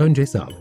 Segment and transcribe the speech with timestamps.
[0.00, 0.54] Önce sağlık.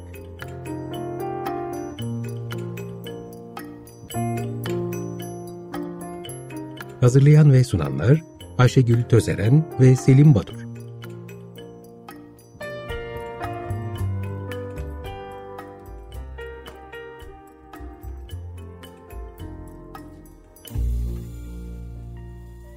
[7.02, 8.22] Hazırlayan ve sunanlar
[8.58, 10.56] Ayşegül Tözeren ve Selim Badur.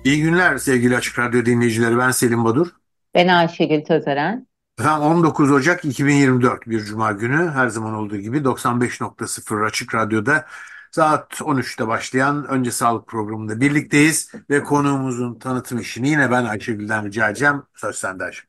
[0.04, 1.98] İyi günler sevgili Açık Radyo dinleyicileri.
[1.98, 2.66] Ben Selim Badur.
[3.14, 4.51] Ben Ayşegül Tözeren.
[4.78, 10.46] Efendim 19 Ocak 2024 bir Cuma günü her zaman olduğu gibi 95.0 Açık Radyo'da
[10.90, 17.28] saat 13'te başlayan Önce Sağlık programında birlikteyiz ve konuğumuzun tanıtım işini yine ben Ayşegül'den rica
[17.28, 17.62] edeceğim.
[17.74, 18.48] Söz sende Ayşegül.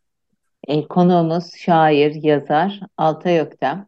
[0.68, 3.88] E, konuğumuz şair, yazar Altay Öktem.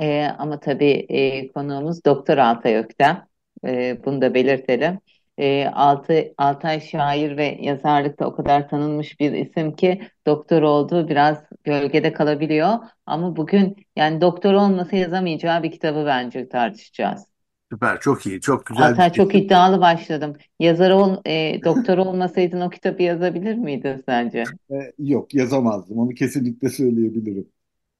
[0.00, 3.26] E, ama tabii e, konuğumuz Doktor Altay Öktem.
[3.66, 4.98] E, bunu da belirtelim.
[5.38, 11.38] E, Altı, Altay şair ve yazarlıkta o kadar tanınmış bir isim ki doktor olduğu biraz
[11.64, 12.74] gölgede kalabiliyor.
[13.06, 17.26] Ama bugün yani doktor olmasa yazamayacağı bir kitabı bence tartışacağız.
[17.72, 18.84] Süper, çok iyi, çok güzel.
[18.84, 20.36] Hatta çok iddialı başladım.
[20.60, 24.44] Yazar ol, e, doktor olmasaydın o kitabı yazabilir miydin sence?
[24.70, 25.98] E, yok yazamazdım.
[25.98, 27.48] Onu kesinlikle söyleyebilirim.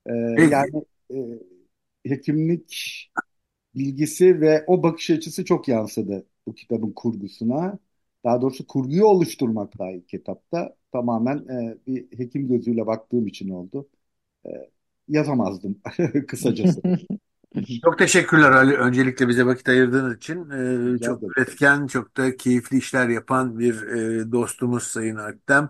[0.06, 0.12] E,
[0.50, 1.16] yani e,
[2.06, 3.10] hekimlik
[3.74, 7.78] bilgisi ve o bakış açısı çok yansıdı bu kitabın kurgusuna.
[8.24, 13.88] Daha doğrusu kurguyu oluşturmak dahi kitapta tamamen e, bir hekim gözüyle baktığım için oldu.
[14.46, 14.50] E,
[15.08, 15.80] yazamazdım
[16.28, 16.82] kısacası.
[17.84, 18.76] Çok teşekkürler Ali.
[18.76, 20.50] Öncelikle bize vakit ayırdığınız için.
[20.50, 25.68] Ee, çok üretken, çok da keyifli işler yapan bir e, dostumuz Sayın Aktem.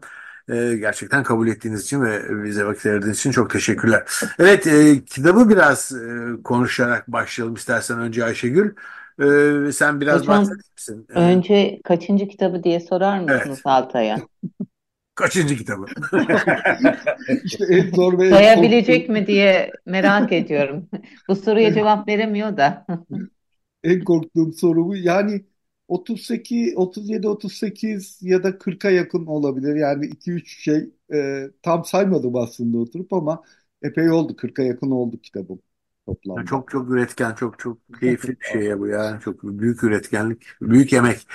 [0.49, 4.05] E, gerçekten kabul ettiğiniz için ve bize vakit ayırdığınız için çok teşekkürler.
[4.39, 8.75] Evet, e, kitabı biraz e, konuşarak başlayalım istersen önce Ayşegül.
[9.21, 11.07] E, sen biraz Hocam, bahseder misin?
[11.15, 13.67] E, Önce kaçıncı kitabı diye sorar mısınız Evet.
[13.67, 14.19] Altay'a?
[15.15, 15.87] kaçıncı kitabı?
[17.45, 20.89] İşte en zor ve en Sayabilecek korktuğum, mi diye merak ediyorum.
[21.29, 22.87] Bu soruya cevap veremiyor da.
[23.85, 24.97] en korktuğum soru bu.
[24.97, 25.45] Yani
[25.89, 29.77] 38, 37, 38 ya da 40'a yakın olabilir.
[29.77, 33.43] Yani 2-3 şey e, tam saymadım aslında oturup ama
[33.83, 34.37] epey oldu.
[34.37, 35.59] 40'a yakın oldu kitabım
[36.07, 36.49] toplamda.
[36.49, 39.21] Çok çok üretken, çok çok keyifli bir şey ya bu ya.
[39.25, 41.27] Çok büyük üretkenlik, büyük emek.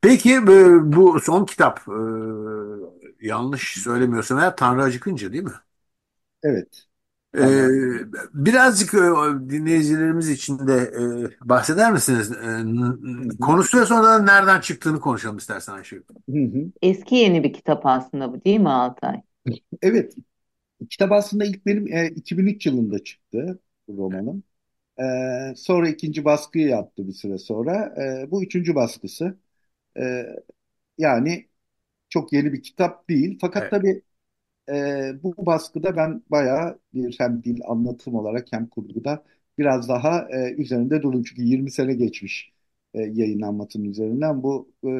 [0.00, 5.52] Peki e, bu son kitap e, yanlış söylemiyorsam eğer Tanrı Acıkınca değil mi?
[6.42, 6.88] Evet.
[7.36, 7.76] E, Tamam.
[8.34, 8.98] birazcık e,
[9.50, 10.74] dinleyicilerimiz için de
[11.44, 12.32] e, bahseder misiniz?
[12.32, 16.04] E, n- konusu ve sonra da nereden çıktığını konuşalım istersen Ayşegül.
[16.30, 16.72] Hı hı.
[16.82, 19.22] Eski yeni bir kitap aslında bu değil mi Altay?
[19.82, 20.14] Evet.
[20.90, 24.42] Kitap aslında ilk benim e, 2003 yılında çıktı bu romanım.
[25.00, 27.94] E, sonra ikinci baskıyı yaptı bir süre sonra.
[28.26, 29.38] E, bu üçüncü baskısı.
[30.00, 30.26] E,
[30.98, 31.48] yani
[32.08, 33.38] çok yeni bir kitap değil.
[33.40, 33.70] Fakat Evet.
[33.70, 34.02] tabii
[34.70, 39.24] e, bu baskıda ben bayağı bir hem dil anlatım olarak hem kurguda
[39.58, 41.24] biraz daha e, üzerinde durdum.
[41.24, 42.52] Çünkü 20 sene geçmiş
[42.94, 44.42] e, yayınlanmasının üzerinden.
[44.42, 44.90] Bu e,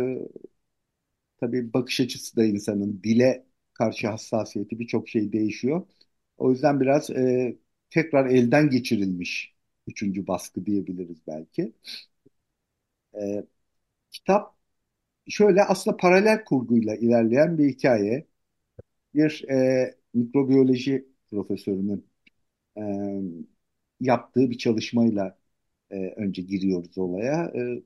[1.40, 5.86] tabii bakış açısı da insanın dile karşı hassasiyeti birçok şey değişiyor.
[6.38, 7.56] O yüzden biraz e,
[7.90, 9.54] tekrar elden geçirilmiş
[9.86, 11.72] üçüncü baskı diyebiliriz belki.
[13.14, 13.46] E,
[14.12, 14.56] kitap
[15.28, 18.26] şöyle aslında paralel kurguyla ilerleyen bir hikaye.
[19.14, 22.06] Bir e, mikrobiyoloji profesörünün
[22.78, 22.82] e,
[24.00, 25.38] yaptığı bir çalışmayla
[25.90, 27.52] e, önce giriyoruz olaya.
[27.56, 27.82] E,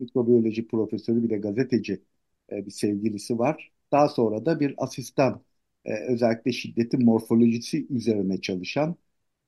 [0.00, 2.02] mikrobiyoloji profesörü bir de gazeteci
[2.52, 3.72] e, bir sevgilisi var.
[3.92, 5.42] Daha sonra da bir asistan
[5.84, 8.96] e, özellikle şiddetin morfolojisi üzerine çalışan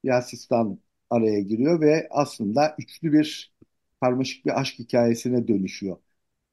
[0.04, 0.78] bir asistan
[1.10, 3.52] araya giriyor ve aslında üçlü bir
[4.00, 5.96] karmaşık bir aşk hikayesine dönüşüyor.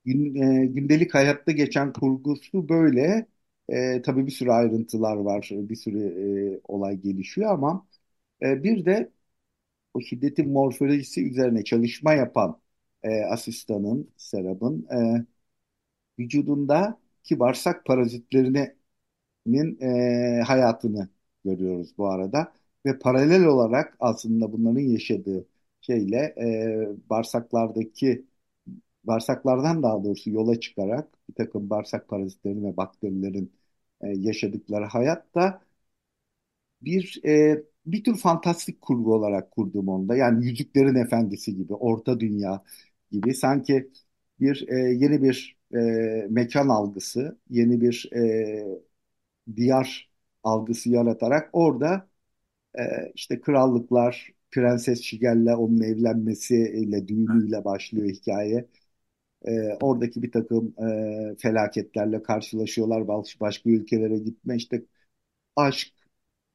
[0.06, 3.28] Gün, e, gündelik hayatta geçen kurgusu böyle.
[3.70, 6.00] E, tabii bir sürü ayrıntılar var, bir sürü
[6.58, 7.88] e, olay gelişiyor ama
[8.44, 9.12] e, bir de
[9.94, 12.62] o şiddetin morfolojisi üzerine çalışma yapan
[13.04, 14.88] e, asistanın, Serap'ın
[15.20, 15.26] e,
[16.20, 18.78] vücudundaki bağırsak parazitlerinin
[19.82, 21.10] e, hayatını
[21.46, 22.54] görüyoruz bu arada.
[22.90, 25.48] Ve paralel olarak aslında bunların yaşadığı
[25.82, 28.26] şeyle e, bağırsaklardaki
[29.06, 33.54] bağırsaklardan daha doğrusu yola çıkarak bir takım bağırsak parazitlerin ve bakterilerin
[34.02, 35.62] e, yaşadıkları hayatta
[36.82, 40.16] bir e, bir tür fantastik kurgu olarak kurdum onda.
[40.16, 42.64] Yani Yüzüklerin Efendisi gibi, Orta Dünya
[43.12, 43.90] gibi sanki
[44.40, 45.78] bir e, yeni bir e,
[46.30, 48.80] mekan algısı, yeni bir e,
[49.58, 50.12] diyar
[50.44, 52.09] algısı yaratarak orada
[52.80, 58.66] e, işte krallıklar, Prenses Şigel'le onun evlenmesiyle, düğünüyle başlıyor hikaye.
[59.48, 59.52] E,
[59.82, 60.76] oradaki bir takım
[61.34, 63.08] e, felaketlerle karşılaşıyorlar.
[63.08, 64.84] Baş- Başka ülkelere gitme, işte
[65.56, 65.94] aşk,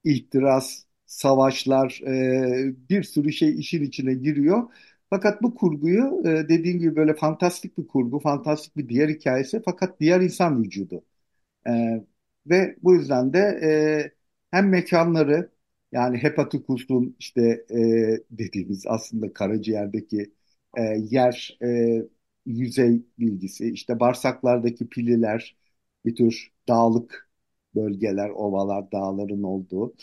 [0.05, 4.63] ihtiras, savaşlar, e, bir sürü şey işin içine giriyor.
[5.11, 10.01] Fakat bu kurguyu e, dediğim gibi böyle fantastik bir kurgu, fantastik bir diğer hikayesi fakat
[10.01, 11.05] diğer insan vücudu.
[11.69, 11.73] E,
[12.47, 13.71] ve bu yüzden de e,
[14.51, 15.51] hem mekanları
[15.95, 17.79] yani hepatikus'un işte e,
[18.31, 20.33] dediğimiz aslında karaciğerdeki
[20.79, 22.03] e, yer e,
[22.47, 25.57] yüzey bilgisi, işte bağırsaklardaki pililer,
[26.05, 27.31] bir tür dağlık
[27.75, 29.95] bölgeler, ovalar, dağların olduğu.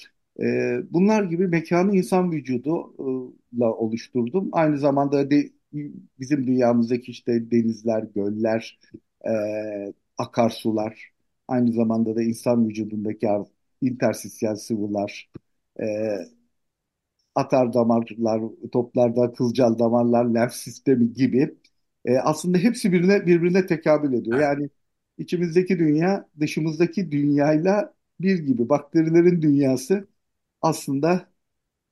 [0.42, 0.46] E,
[0.94, 4.50] bunlar gibi mekanı insan vücuduyla oluşturdum.
[4.54, 5.52] Aynı zamanda de,
[6.20, 8.80] bizim dünyamızdaki işte denizler, göller,
[9.28, 9.32] e,
[10.18, 11.12] akarsular,
[11.48, 13.28] aynı zamanda da insan vücudundaki
[13.82, 15.32] interstisyal sıvılar,
[15.81, 15.86] e,
[17.36, 18.42] atar damarlar,
[18.72, 21.56] toplarda kılcal damarlar, lenf sistemi gibi
[22.06, 24.38] e, aslında hepsi birbirine, birbirine tekabül ediyor.
[24.38, 24.69] Yani
[25.18, 28.69] içimizdeki dünya dışımızdaki dünyayla bir gibi.
[28.69, 30.07] Bakterilerin dünyası
[30.62, 31.30] aslında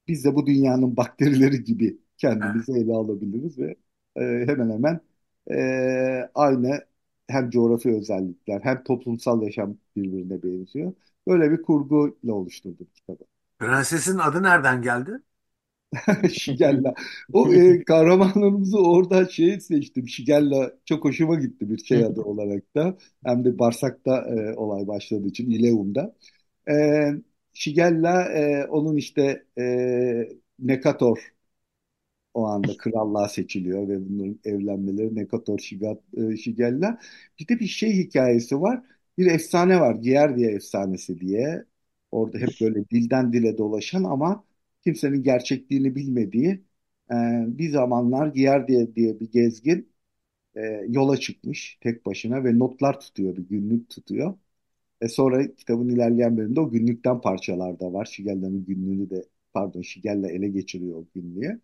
[0.07, 3.75] biz de bu dünyanın bakterileri gibi kendimizi ele alabiliriz ve
[4.17, 5.01] e, hemen hemen
[5.51, 6.81] e, aynı
[7.27, 10.93] hem coğrafi özellikler hem toplumsal yaşam birbirine benziyor.
[11.27, 13.23] Böyle bir kurguyla oluşturdum kitabı.
[13.59, 15.21] Prensesin adı nereden geldi?
[16.33, 16.93] Şigella.
[17.33, 20.07] O e, kahramanlarımızı orada şey seçtim.
[20.07, 22.97] Şigella çok hoşuma gitti bir şey adı olarak da.
[23.25, 26.15] Hem de Barsak'ta e, olay başladığı için İleum'da.
[26.71, 26.73] E,
[27.53, 29.63] Şigella e, onun işte e,
[30.59, 31.19] Nekator
[32.33, 36.99] o anda krallığa seçiliyor ve bunların evlenmeleri Nekator Şigat, e, Şigella.
[37.39, 38.83] Bir de bir şey hikayesi var.
[39.17, 39.95] Bir efsane var.
[39.95, 41.65] Giyer diye efsanesi diye.
[42.11, 44.43] Orada hep böyle dilden dile dolaşan ama
[44.83, 46.49] kimsenin gerçekliğini bilmediği
[47.11, 47.15] e,
[47.47, 49.91] bir zamanlar Giyer diye, diye bir gezgin
[50.57, 54.33] e, yola çıkmış tek başına ve notlar tutuyor, bir günlük tutuyor.
[55.01, 58.05] E sonra kitabın ilerleyen bölümünde o günlükten parçalar da var.
[58.05, 61.61] Şigella'nın günlüğünü de pardon Şigella ele geçiriyor o günlüğü.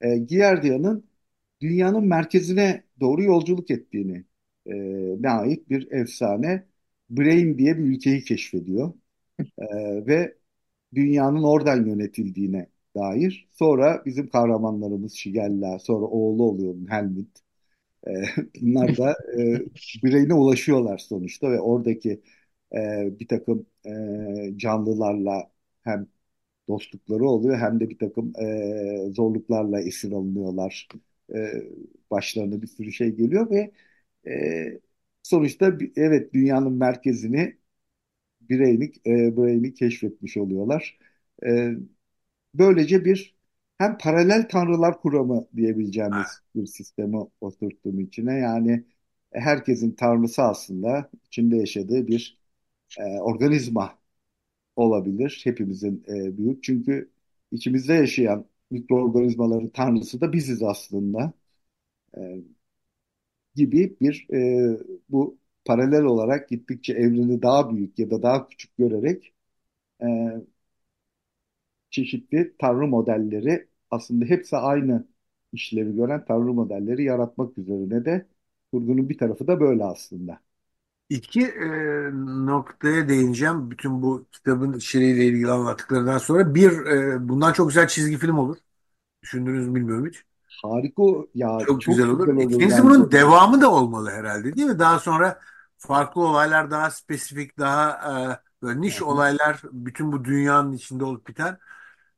[0.00, 1.04] E, Giyerdia'nın
[1.60, 4.24] dünyanın merkezine doğru yolculuk ettiğini
[4.66, 6.66] e, ait bir efsane.
[7.10, 8.94] Brain diye bir ülkeyi keşfediyor.
[9.58, 9.64] E,
[10.06, 10.36] ve
[10.94, 13.48] dünyanın oradan yönetildiğine dair.
[13.52, 17.38] Sonra bizim kahramanlarımız Şigella, sonra oğlu oluyor Helmut.
[18.08, 18.10] E,
[18.62, 19.60] bunlar da e,
[20.04, 22.22] Brain'e ulaşıyorlar sonuçta ve oradaki
[22.74, 22.78] e,
[23.20, 25.52] bir takım e, canlılarla
[25.82, 26.08] hem
[26.68, 30.88] dostlukları oluyor hem de bir takım e, zorluklarla esir alınıyorlar.
[31.34, 31.52] E,
[32.10, 33.72] başlarına bir sürü şey geliyor ve
[34.30, 34.80] e,
[35.22, 37.58] sonuçta evet dünyanın merkezini
[38.60, 40.98] Brain'i e, Brain'i keşfetmiş oluyorlar.
[41.46, 41.72] E,
[42.54, 43.36] böylece bir
[43.78, 48.84] hem paralel tanrılar kuramı diyebileceğimiz bir sistemi oturttuğum içine yani
[49.32, 52.38] herkesin tanrısı aslında içinde yaşadığı bir
[52.98, 53.98] e, organizma
[54.76, 55.40] olabilir.
[55.44, 56.64] Hepimizin e, büyük.
[56.64, 57.10] Çünkü
[57.52, 61.32] içimizde yaşayan mikroorganizmaların tanrısı da biziz aslında.
[62.18, 62.20] E,
[63.54, 64.78] gibi bir e,
[65.08, 69.34] bu paralel olarak gittikçe evreni daha büyük ya da daha küçük görerek
[70.02, 70.06] e,
[71.90, 75.08] çeşitli tanrı modelleri aslında hepsi aynı
[75.52, 78.26] işlevi gören tanrı modelleri yaratmak üzerine de
[78.72, 80.40] kurgunun bir tarafı da böyle aslında.
[81.08, 81.66] İki e,
[82.46, 83.70] noktaya değineceğim.
[83.70, 86.54] Bütün bu kitabın içeriğiyle ilgili anlattıklarından sonra.
[86.54, 88.56] Bir, e, bundan çok güzel çizgi film olur.
[89.22, 90.24] Düşündünüz bilmiyorum hiç.
[90.62, 91.02] Harika
[91.34, 91.50] ya.
[91.58, 92.28] Çok, çok güzel olur.
[92.36, 92.84] olur İkincisi yani.
[92.84, 94.78] bunun devamı da olmalı herhalde değil mi?
[94.78, 95.40] Daha sonra
[95.82, 97.90] farklı olaylar daha spesifik, daha
[98.62, 101.58] e, böyle niş olaylar bütün bu dünyanın içinde olup biten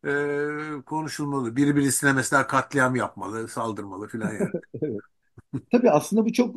[0.06, 1.56] e, konuşulmalı.
[1.56, 4.54] Biri birisine mesela katliam yapmalı, saldırmalı filan yani.
[4.83, 5.02] evet.
[5.73, 6.56] Tabii aslında bu çok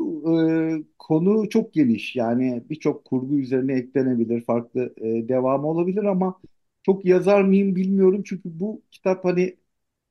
[0.82, 2.16] e, konu çok geniş.
[2.16, 6.42] Yani birçok kurgu üzerine eklenebilir, farklı e, devamı olabilir ama
[6.84, 8.24] çok yazar mıyım bilmiyorum.
[8.26, 9.58] Çünkü bu kitap hani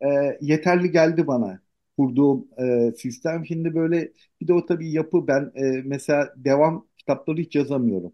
[0.03, 1.61] e, yeterli geldi bana
[1.99, 2.49] kurduğum
[2.91, 3.47] e, sistem.
[3.47, 8.13] Şimdi böyle bir de o tabii yapı ben e, mesela devam kitapları hiç yazamıyorum.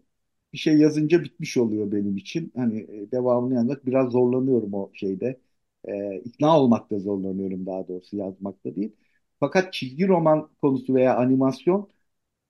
[0.53, 2.51] Bir şey yazınca bitmiş oluyor benim için.
[2.55, 5.39] Hani e, devamını yazmak biraz zorlanıyorum o şeyde.
[5.85, 8.95] E, ikna olmakta zorlanıyorum daha doğrusu yazmakta değil.
[9.39, 11.89] Fakat çizgi roman konusu veya animasyon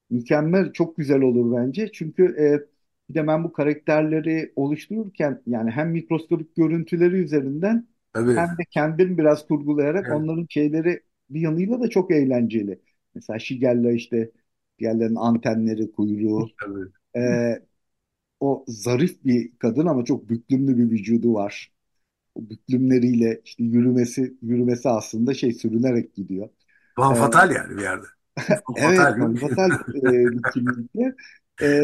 [0.10, 1.92] mükemmel, çok güzel olur bence.
[1.92, 2.60] Çünkü e,
[3.10, 8.38] bir de ben bu karakterleri oluştururken yani hem mikroskopik görüntüleri üzerinden evet.
[8.38, 10.18] hem de kendim biraz kurgulayarak evet.
[10.18, 12.80] onların şeyleri bir yanıyla da çok eğlenceli.
[13.16, 14.32] Mesela Şigella işte
[14.80, 16.50] diğerlerin antenleri, kuyruğu.
[17.15, 17.62] Evet.
[17.62, 17.63] E,
[18.39, 21.72] o zarif bir kadın ama çok büklümlü bir vücudu var.
[22.36, 26.50] O büklümleriyle işte yürümesi yürümesi aslında şey sürünerek gidiyor.
[26.98, 28.06] Van Fatal yani bir yerde.
[28.77, 29.72] evet, Van Fatal
[31.62, 31.84] e, E,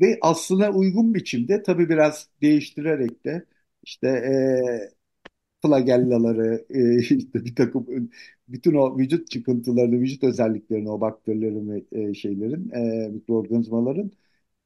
[0.00, 3.44] ve aslına uygun biçimde tabii biraz değiştirerek de
[3.82, 4.32] işte e,
[5.62, 7.86] flagellaları, e, işte bir takım
[8.48, 14.10] bütün o vücut çıkıntılarını, vücut özelliklerini, o bakterilerin ve e, şeylerin, e, mikroorganizmaların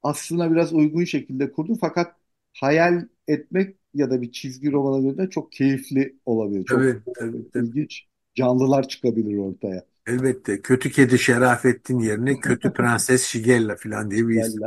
[0.02, 1.76] aslına biraz uygun şekilde kurdu.
[1.80, 2.16] Fakat
[2.52, 6.64] hayal etmek ya da bir çizgi romana göre çok keyifli olabilir.
[6.64, 7.66] Çok Tabii, tabii, tabii.
[7.66, 9.84] ilginç canlılar çıkabilir ortaya.
[10.06, 10.62] Elbette.
[10.62, 14.62] Kötü kedi Şerafettin yerine kötü prenses Şigella falan diye bir isim.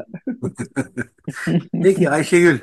[1.82, 2.60] Peki Ayşegül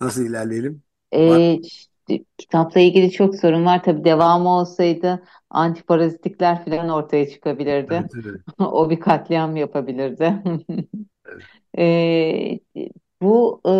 [0.00, 0.82] nasıl ilerleyelim?
[1.24, 1.42] Var.
[1.42, 1.89] E, işte,
[2.38, 3.82] kitapla ilgili çok sorun var.
[3.84, 7.94] Tabii devamı olsaydı antiparazitikler falan ortaya çıkabilirdi.
[7.94, 8.40] Evet, evet.
[8.58, 10.42] O bir katliam yapabilirdi.
[11.24, 11.44] Evet.
[11.78, 12.60] E,
[13.22, 13.70] bu e,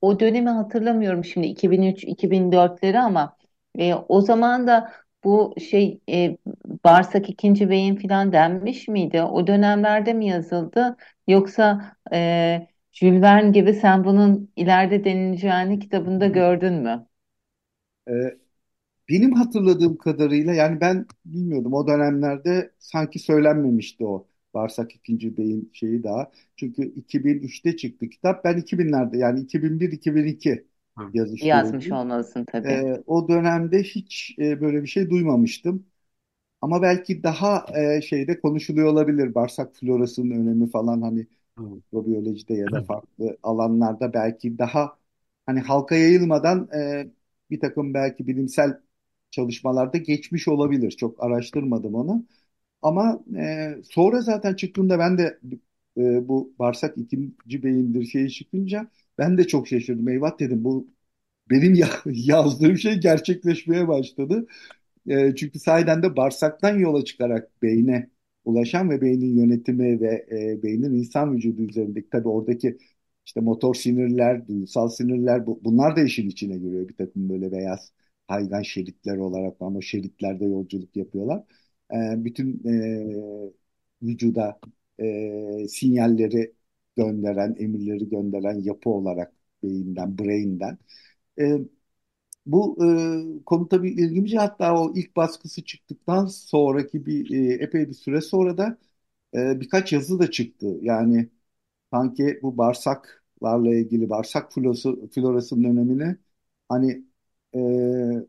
[0.00, 3.36] o dönemi hatırlamıyorum şimdi 2003-2004'leri ama
[3.78, 4.92] e, o zaman da
[5.24, 6.38] bu şey e,
[6.84, 9.22] bağırsak ikinci beyin falan denmiş miydi?
[9.22, 10.96] O dönemlerde mi yazıldı?
[11.28, 17.07] Yoksa e, Jules Verne gibi sen bunun ileride denileceğini kitabında gördün mü?
[18.08, 18.38] E,
[19.08, 26.02] benim hatırladığım kadarıyla yani ben bilmiyordum o dönemlerde sanki söylenmemişti o bağırsak ikinci beyin şeyi
[26.04, 26.32] daha.
[26.56, 28.44] Çünkü 2003'te çıktı kitap.
[28.44, 30.66] Ben 2000'lerde yani 2001-2002
[30.98, 31.12] Hı.
[31.40, 32.68] Yazmış olmalısın tabii.
[32.68, 35.86] E, o dönemde hiç e, böyle bir şey duymamıştım.
[36.60, 39.34] Ama belki daha e, şeyde konuşuluyor olabilir.
[39.34, 41.26] Bağırsak florasının önemi falan hani
[41.58, 41.80] Hı.
[41.92, 44.98] mikrobiyolojide ya da farklı alanlarda belki daha
[45.46, 47.08] hani halka yayılmadan e,
[47.50, 48.80] bir takım belki bilimsel
[49.30, 50.90] çalışmalarda geçmiş olabilir.
[50.90, 52.26] Çok araştırmadım onu.
[52.82, 55.40] Ama e, sonra zaten çıktığında ben de
[55.98, 58.88] e, bu bağırsak ikinci beyindir şeyi çıkınca
[59.18, 60.08] ben de çok şaşırdım.
[60.08, 60.88] Eyvah dedim bu
[61.50, 64.46] benim ya yazdığım şey gerçekleşmeye başladı.
[65.08, 68.10] E, çünkü sahiden de bağırsaktan yola çıkarak beyne
[68.44, 72.78] ulaşan ve beynin yönetimi ve e, beynin insan vücudu üzerindeki tabii oradaki
[73.28, 76.88] işte motor sinirler, duygusal sinirler bu, bunlar da işin içine giriyor.
[76.88, 77.92] Bir takım böyle beyaz
[78.28, 81.44] kaygan şeritler olarak ama şeritlerde yolculuk yapıyorlar.
[81.94, 83.52] E, bütün e,
[84.02, 84.60] vücuda
[85.00, 86.54] e, sinyalleri
[86.96, 89.32] gönderen, emirleri gönderen yapı olarak
[89.62, 90.78] beyinden, brain'den.
[91.40, 91.58] E,
[92.46, 92.78] bu
[93.40, 94.38] e, konu tabii ilgimici.
[94.38, 98.78] Hatta o ilk baskısı çıktıktan sonraki bir e, epey bir süre sonra da
[99.34, 100.78] e, birkaç yazı da çıktı.
[100.82, 101.28] Yani
[101.92, 106.16] sanki bu bağırsaklarla ilgili bağırsak flosu, florasının önemini
[106.68, 107.04] hani
[107.54, 107.58] e,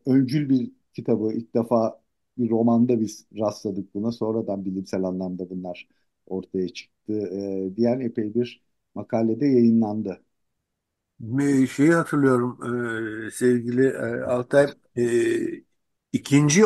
[0.06, 2.02] öncül bir kitabı ilk defa
[2.38, 4.12] bir romanda biz rastladık buna.
[4.12, 5.88] Sonradan bilimsel anlamda bunlar
[6.26, 8.64] ortaya çıktı e, diyen epey bir
[8.96, 10.24] makalede yayınlandı.
[11.20, 12.60] Bir Şeyi hatırlıyorum
[13.28, 15.04] e, sevgili e, Altay e,
[16.14, 16.66] ikinci e,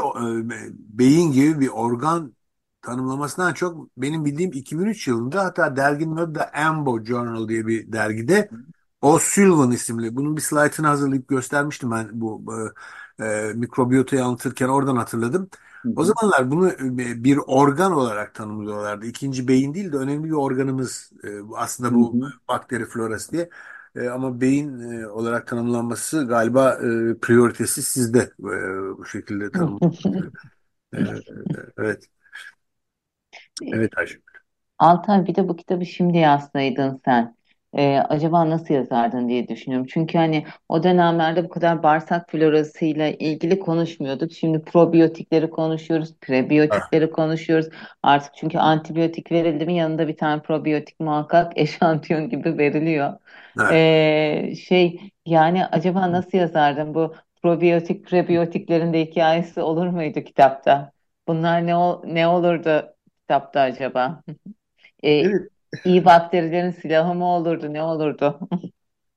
[0.71, 2.35] beyin gibi bir organ
[2.83, 8.49] tanımlamasından çok benim bildiğim 2003 yılında hatta derginin adı da Ambo Journal diye bir dergide
[9.01, 12.45] O'Sullivan isimli bunun bir slaytını hazırlayıp göstermiştim ben bu
[13.19, 15.49] e, e, mikrobiyotayı anlatırken oradan hatırladım.
[15.95, 19.05] O zamanlar bunu e, bir organ olarak tanımlıyorlardı.
[19.05, 23.49] İkinci beyin değil de önemli bir organımız e, aslında bu bakteri florası diye.
[23.95, 26.77] E, ama beyin olarak tanımlanması galiba
[27.21, 28.31] prioritesi sizde
[28.97, 30.33] bu şekilde tanımlanması.
[30.93, 30.97] E,
[31.77, 32.07] evet,
[33.61, 34.19] evet Ayşe.
[34.79, 37.35] Altan bir de bu kitabı şimdi yazsaydın sen
[37.77, 39.87] e, acaba nasıl yazardın diye düşünüyorum.
[39.89, 44.31] Çünkü hani o dönemlerde bu kadar bağırsak florasıyla ilgili konuşmuyorduk.
[44.33, 46.15] Şimdi probiyotikleri konuşuyoruz,
[46.69, 47.69] Ha, prebiyotikleri konuşuyoruz.
[48.03, 53.13] Artık çünkü antibiyotik verildi mi yanında bir tane probiyotik muhakkak eşantiyon gibi veriliyor.
[53.59, 53.79] evet.
[53.85, 60.91] E, şey yani acaba nasıl yazardın bu probiyotik prebiyotiklerin de hikayesi olur muydu kitapta?
[61.27, 62.92] Bunlar ne ol- ne olurdu
[63.23, 64.23] kitapta acaba?
[65.05, 65.51] E, Evet,
[65.83, 68.39] iyi bakterilerin silahı mı olurdu, ne olurdu?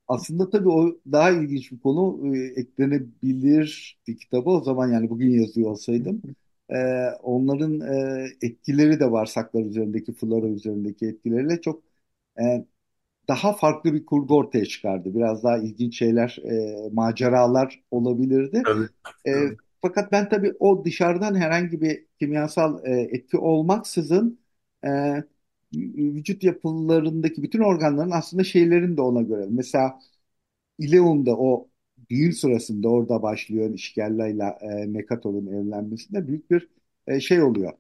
[0.08, 2.36] aslında tabii o daha ilginç bir konu.
[2.36, 6.22] Ee, eklenebilirdi kitaba o zaman yani bugün yazıyor olsaydım.
[6.70, 6.76] Ee,
[7.22, 11.82] onların e, etkileri de bağırsaklar üzerindeki, flora üzerindeki etkileriyle çok
[12.40, 12.66] e,
[13.28, 15.14] daha farklı bir kurgu ortaya çıkardı.
[15.14, 18.64] Biraz daha ilginç şeyler, e, maceralar olabilirdi.
[18.64, 18.88] Tabii,
[19.28, 19.58] E, tabii.
[19.82, 24.40] Fakat ben tabii o dışarıdan herhangi bir kimyasal e, etki olmaksızın
[24.86, 24.88] e,
[25.74, 29.46] vücut yapılarındaki bütün organların aslında şeylerin de ona göre.
[29.50, 29.98] Mesela
[30.78, 31.68] İleum'da o
[32.10, 34.44] düğün sırasında orada başlıyor Işkella ile
[34.86, 36.68] Mekator'un evlenmesinde büyük bir
[37.06, 37.72] e, şey oluyor.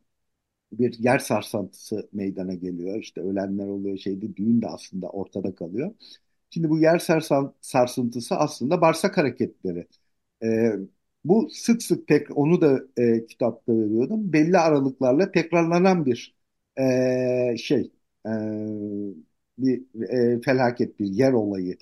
[0.72, 2.98] Bir yer sarsıntısı meydana geliyor.
[3.00, 5.94] İşte ölenler oluyor şeyde düğün de aslında ortada kalıyor.
[6.50, 9.88] Şimdi bu yer sarsan, sarsıntısı aslında bağırsak hareketleri.
[10.44, 10.72] E,
[11.28, 14.32] bu sık sık tek onu da e, kitapta veriyordum.
[14.32, 16.36] Belli aralıklarla tekrarlanan bir
[16.78, 17.92] e, şey,
[18.26, 18.30] e,
[19.58, 19.84] bir
[20.36, 21.76] e, felaket, bir yer olayı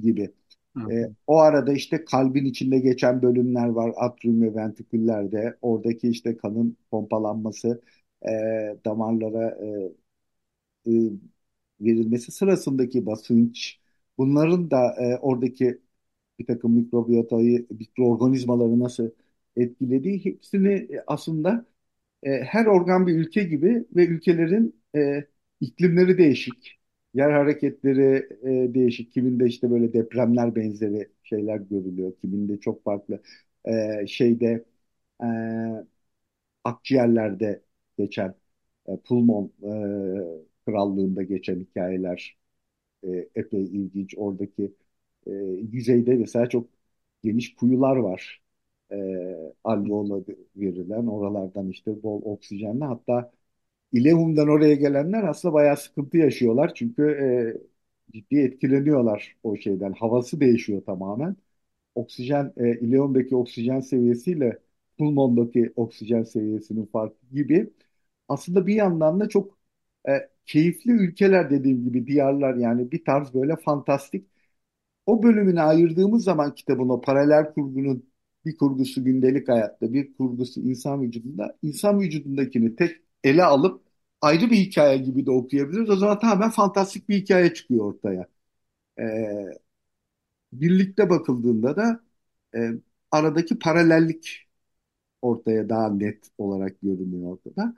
[0.00, 0.30] gibi.
[0.90, 0.92] E,
[1.26, 3.92] o arada işte kalbin içinde geçen bölümler var.
[3.96, 5.56] Atrium ve ventriküllerde.
[5.62, 7.82] Oradaki işte kanın pompalanması,
[8.28, 8.30] e,
[8.86, 9.58] damarlara
[10.86, 10.92] e, e,
[11.80, 13.78] verilmesi sırasındaki basınç,
[14.18, 15.80] bunların da e, oradaki
[16.40, 19.10] bir takım mikrobiyotayı, mikroorganizmaları nasıl
[19.56, 21.66] etkilediği hepsini e, aslında
[22.22, 25.24] e, her organ bir ülke gibi ve ülkelerin e,
[25.60, 26.80] iklimleri değişik,
[27.14, 29.12] yer hareketleri e, değişik.
[29.12, 33.22] Kiminde işte böyle depremler benzeri şeyler görülüyor, kiminde çok farklı
[33.66, 34.64] e, şeyde
[35.24, 35.26] e,
[36.64, 37.62] akciğerlerde
[37.98, 38.34] geçen
[38.88, 39.70] e, pulmon e,
[40.66, 42.38] krallığında geçen hikayeler
[43.04, 44.14] e, epey ilginç.
[44.18, 44.72] Oradaki
[45.26, 45.30] e,
[45.72, 46.68] yüzeyde mesela çok
[47.22, 48.42] geniş kuyular var.
[48.92, 48.96] E,
[49.64, 50.24] alveola
[50.56, 53.32] verilen oralardan işte bol oksijenli hatta
[53.92, 56.74] İlehum'dan oraya gelenler aslında bayağı sıkıntı yaşıyorlar.
[56.74, 57.02] Çünkü
[58.10, 59.92] e, ciddi etkileniyorlar o şeyden.
[59.92, 61.36] Havası değişiyor tamamen.
[61.94, 64.58] Oksijen, e, İlehum'daki oksijen seviyesiyle
[64.98, 67.70] pulmondaki oksijen seviyesinin farkı gibi.
[68.28, 69.58] Aslında bir yandan da çok
[70.08, 70.12] e,
[70.46, 74.26] keyifli ülkeler dediğim gibi diyarlar yani bir tarz böyle fantastik.
[75.10, 78.10] O bölümüne ayırdığımız zaman kitabın o paralel kurgunun
[78.44, 83.82] bir kurgusu gündelik hayatta, bir kurgusu insan vücudunda, insan vücudundakini tek ele alıp
[84.20, 85.90] ayrı bir hikaye gibi de okuyabiliriz.
[85.90, 88.26] O zaman tamamen fantastik bir hikaye çıkıyor ortaya.
[89.00, 89.04] Ee,
[90.52, 92.00] birlikte bakıldığında da
[92.56, 92.70] e,
[93.10, 94.48] aradaki paralellik
[95.22, 97.76] ortaya daha net olarak görünüyor ortada.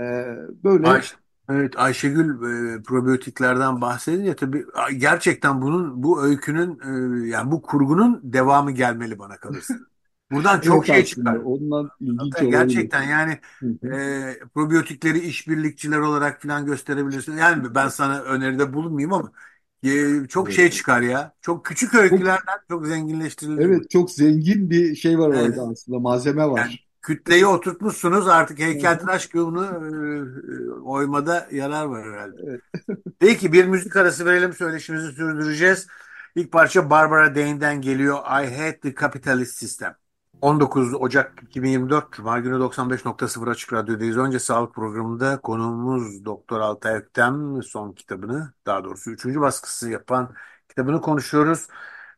[0.00, 0.02] Ee,
[0.64, 1.02] böyle Ay,
[1.50, 2.28] evet Ayşegül
[2.78, 6.80] e, probiyotiklerden bahsedince tabii gerçekten bunun bu öykünün
[7.24, 9.78] e, yani bu kurgunun devamı gelmeli bana kalırsa.
[10.30, 11.42] Buradan çok evet şey aslında çıkar.
[11.42, 12.90] ondan ilginç Hatta olabilir.
[12.90, 13.96] gerçekten yani Hı hı.
[13.96, 17.36] e, probiyotikleri işbirlikçiler olarak falan gösterebilirsin.
[17.36, 19.32] Yani ben sana öneride bulunmayayım ama
[19.84, 20.52] e, çok Evet.
[20.52, 21.34] şey çıkar ya.
[21.40, 23.80] Çok küçük Çok, öykülerden çok zenginleştirilir bu.
[23.80, 25.54] evet çok zengin bir şey var Evet.
[25.54, 26.86] orada aslında malzeme Yani var.
[27.02, 29.98] Kütleyi oturtmuşsunuz artık heykeltıraş kılığını e,
[30.52, 32.60] e, oymada yarar var herhalde.
[33.18, 35.86] Peki bir müzik arası verelim söyleşimizi sürdüreceğiz.
[36.34, 38.18] İlk parça Barbara Dane'den geliyor.
[38.18, 39.94] I Hate the Capitalist System.
[40.40, 44.16] 19 Ocak 2024 Cuma günü 95.0 Açık Radyo'dayız.
[44.16, 50.34] Önce sağlık programında konuğumuz Doktor Altay Öktem son kitabını daha doğrusu üçüncü baskısı yapan
[50.68, 51.68] kitabını konuşuyoruz.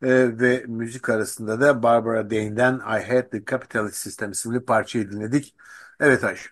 [0.04, 5.54] Ee, ve müzik arasında da Barbara Dane'den I Hate the Capitalist System isimli parçayı dinledik.
[6.00, 6.48] Evet Ayşe.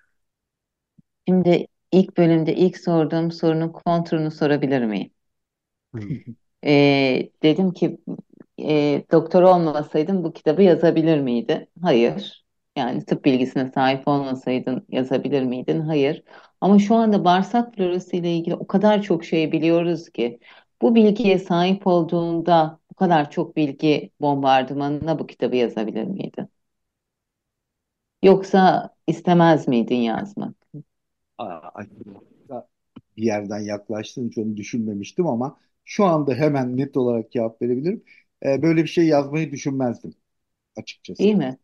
[1.29, 5.11] Şimdi ilk bölümde ilk sorduğum sorunun kontrunu sorabilir miyim?
[5.93, 6.35] Hmm.
[6.65, 7.99] Ee, dedim ki
[8.61, 11.69] e, doktor olmasaydım bu kitabı yazabilir miydin?
[11.83, 12.45] Hayır.
[12.77, 15.81] Yani tıp bilgisine sahip olmasaydın yazabilir miydin?
[15.81, 16.25] Hayır.
[16.61, 20.41] Ama şu anda bağırsak florası ile ilgili o kadar çok şey biliyoruz ki
[20.83, 26.49] bu bilgiye sahip olduğunda bu kadar çok bilgi bombardımanına bu kitabı yazabilir miydin?
[28.23, 30.55] Yoksa istemez miydin yazmak?
[31.39, 31.85] Aa,
[33.17, 38.05] bir yerden yaklaştığın hiç onu düşünmemiştim ama şu anda hemen net olarak cevap verebilirim.
[38.47, 40.15] Ee, böyle bir şey yazmayı düşünmezdim
[40.77, 41.21] açıkçası.
[41.21, 41.59] Değil mi?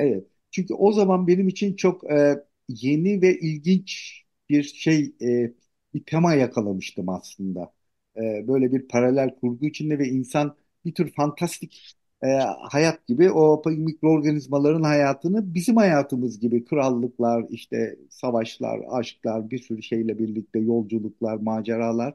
[0.00, 0.28] Evet.
[0.50, 2.36] Çünkü o zaman benim için çok e,
[2.68, 5.54] yeni ve ilginç bir şey, e,
[5.94, 7.74] bir tema yakalamıştım aslında.
[8.16, 12.26] E, böyle bir paralel kurgu içinde ve insan bir tür fantastik e,
[12.70, 20.18] hayat gibi o mikroorganizmaların hayatını bizim hayatımız gibi krallıklar, işte savaşlar, aşklar, bir sürü şeyle
[20.18, 22.14] birlikte yolculuklar, maceralar.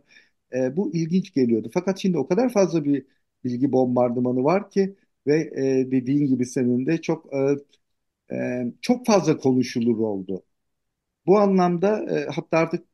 [0.53, 1.69] E, bu ilginç geliyordu.
[1.73, 3.05] Fakat şimdi o kadar fazla bir
[3.43, 4.95] bilgi bombardımanı var ki
[5.27, 7.55] ve e, dediğin gibi senin de çok e,
[8.36, 10.43] e, çok fazla konuşulur oldu.
[11.25, 12.88] Bu anlamda e, hatta artık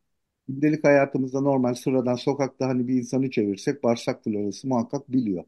[0.47, 5.43] gündelik hayatımızda normal sıradan sokakta hani bir insanı çevirsek bağırsak florası muhakkak biliyor.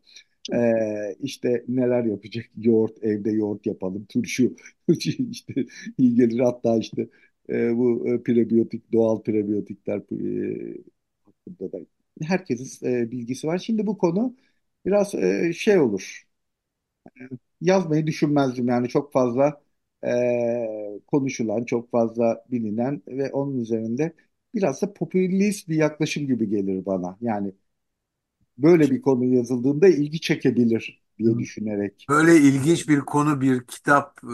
[0.53, 2.45] E, işte neler yapacak?
[2.57, 4.55] Yoğurt, evde yoğurt yapalım, turşu
[5.31, 5.65] işte
[5.97, 6.39] iyi gelir.
[6.39, 7.09] Hatta işte
[7.49, 10.77] e, bu e, prebiyotik, doğal prebiyotikler e,
[11.25, 11.85] hakkında da
[12.21, 13.57] herkesin e, bilgisi var.
[13.57, 14.35] Şimdi bu konu
[14.85, 16.27] biraz e, şey olur
[17.61, 18.67] yazmayı düşünmezdim.
[18.67, 19.61] Yani çok fazla
[20.05, 20.09] e,
[21.07, 24.13] konuşulan, çok fazla bilinen ve onun üzerinde
[24.57, 27.17] biraz da popülist bir yaklaşım gibi gelir bana.
[27.21, 27.53] Yani
[28.57, 32.07] böyle bir konu yazıldığında ilgi çekebilir diye düşünerek.
[32.09, 34.27] Böyle ilginç bir konu, bir kitap e,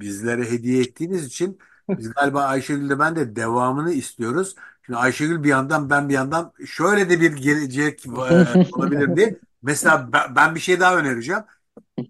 [0.00, 1.58] bizlere hediye ettiğiniz için
[1.96, 4.54] biz galiba Ayşegül'de ben de devamını istiyoruz.
[4.86, 8.10] Şimdi Ayşegül bir yandan ben bir yandan şöyle de bir gelecek e,
[8.72, 9.40] olabilir diye.
[9.62, 11.42] Mesela ben, ben bir şey daha önereceğim.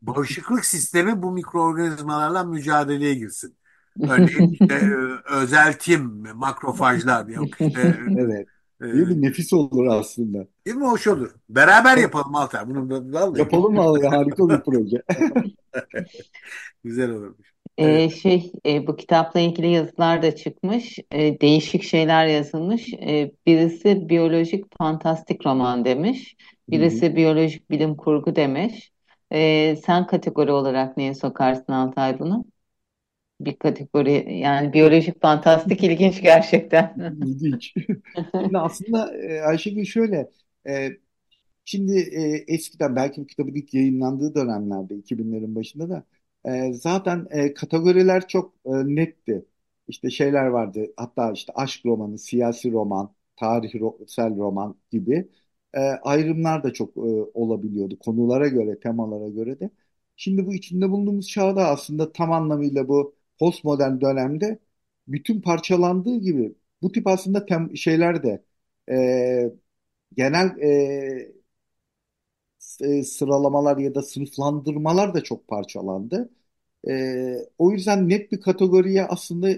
[0.03, 3.57] Bağışıklık sistemi bu mikroorganizmalarla mücadeleye girsin.
[4.03, 8.47] Örneğin işte e, özel tim, makrofajlar, yok işte Evet.
[8.81, 9.23] Değil mi?
[9.23, 10.47] Nefis olur aslında.
[10.67, 10.85] Değil mi?
[10.85, 11.31] Hoş olur.
[11.49, 12.71] Beraber yapalım Altar.
[12.71, 13.39] Bunu vallahi.
[13.39, 15.03] Yapalım vallahi harika bir proje.
[16.85, 17.51] Güzel olurmuş.
[17.79, 20.99] Ee, şey e, bu kitapla ilgili yazılar da çıkmış.
[21.13, 22.95] E, değişik şeyler yazılmış.
[22.95, 26.37] E, birisi biyolojik fantastik roman demiş.
[26.71, 28.91] Birisi biyolojik bilim kurgu demiş.
[29.33, 32.45] E, sen kategori olarak neye sokarsın Altay bunu?
[33.41, 36.95] Bir kategori yani biyolojik fantastik ilginç gerçekten.
[37.27, 37.75] İlginç.
[38.41, 40.31] Şimdi aslında e, Ayşegül şöyle
[40.69, 40.89] e,
[41.65, 46.05] şimdi e, eskiden belki bu kitabın ilk yayınlandığı dönemlerde 2000'lerin başında da
[46.73, 49.45] zaten kategoriler çok netti.
[49.89, 55.29] İşte şeyler vardı hatta işte aşk romanı, siyasi roman, tarihsel roman gibi
[56.03, 56.97] ayrımlar da çok
[57.37, 59.71] olabiliyordu konulara göre, temalara göre de.
[60.17, 64.61] Şimdi bu içinde bulunduğumuz çağda aslında tam anlamıyla bu postmodern dönemde
[65.09, 68.45] bütün parçalandığı gibi bu tip aslında tem şeyler de
[68.93, 69.53] e,
[70.17, 71.33] genel e,
[72.81, 76.31] e, sıralamalar ya da sınıflandırmalar da çok parçalandı.
[76.89, 79.49] E, o yüzden net bir kategoriye aslında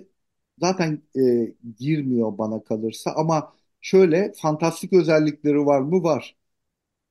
[0.61, 6.03] zaten e, girmiyor bana kalırsa ama şöyle fantastik özellikleri var mı?
[6.03, 6.37] Var.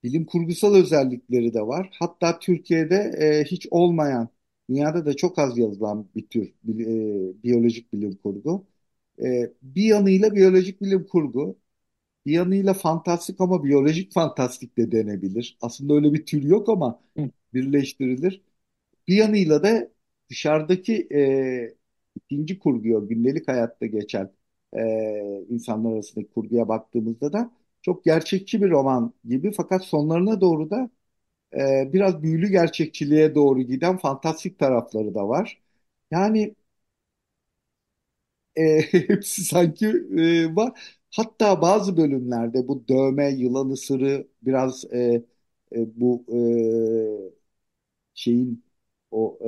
[0.04, 1.90] Bilim kurgusal özellikleri de var.
[2.00, 4.28] Hatta Türkiye'de e, hiç olmayan,
[4.74, 8.66] dünyada da çok az yazılan bir tür e, biyolojik bilim kurgu.
[9.24, 11.58] E, bir yanıyla biyolojik bilim kurgu,
[12.26, 15.58] bir yanıyla fantastik ama biyolojik fantastik de denebilir.
[15.62, 17.00] Aslında öyle bir tür yok ama
[17.54, 18.42] birleştirilir.
[19.08, 19.88] Bir yanıyla da
[20.30, 21.76] dışarıdaki e,
[22.16, 24.30] ikinci kurguya, gündelik hayatta geçen
[24.76, 24.80] e,
[25.48, 30.90] insanlar arasındaki kurguya baktığımızda da çok gerçekçi bir roman gibi fakat sonlarına doğru da
[31.58, 35.62] e, biraz büyülü gerçekçiliğe doğru giden fantastik tarafları da var.
[36.10, 36.54] Yani
[38.56, 39.86] e, hepsi sanki
[40.18, 40.80] e, var.
[41.10, 44.98] Hatta bazı bölümlerde bu dövme, yılan ısırı biraz e,
[45.72, 46.38] e, bu e,
[48.14, 48.64] şeyin
[49.10, 49.38] o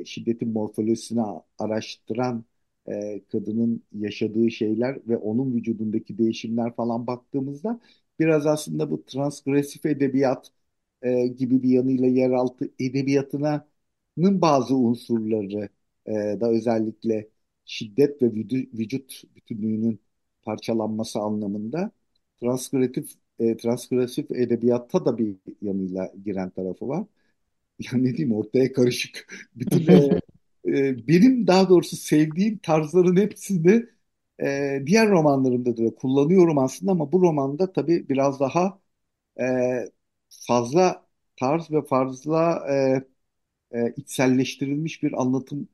[0.00, 1.22] e, şiddetin morfolojisini
[1.58, 2.44] araştıran
[2.88, 7.80] e, kadının yaşadığı şeyler ve onun vücudundaki değişimler falan baktığımızda
[8.20, 10.50] biraz aslında bu transgresif edebiyat
[11.02, 13.62] e, gibi bir yanıyla yeraltı edebiyatının
[14.18, 15.68] bazı unsurları
[16.06, 17.28] e, da özellikle
[17.64, 18.32] şiddet ve
[18.74, 20.00] vücut bütünlüğünün
[20.42, 21.90] parçalanması anlamında
[22.40, 27.06] transgresif e, transgresif edebiyatta da bir yanıyla giren tarafı var.
[27.78, 29.26] Ya ne diyeyim ortaya karışık.
[29.56, 30.20] Bütün e,
[30.68, 33.86] e, benim daha doğrusu sevdiğim tarzların hepsini
[34.42, 38.80] e, diğer romanlarımda da kullanıyorum aslında ama bu romanda tabii biraz daha
[39.40, 39.44] e,
[40.46, 42.64] fazla tarz ve fazla
[43.72, 45.68] e, e, içselleştirilmiş bir anlatım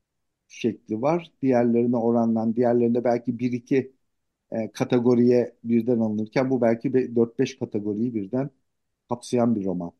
[0.48, 1.33] şekli var.
[1.42, 3.92] Diğerlerine oranla diğerlerinde belki bir iki
[4.52, 8.50] e, kategoriye birden alınırken bu belki 4-5 kategoriyi birden
[9.11, 9.92] kapsayan bir roman.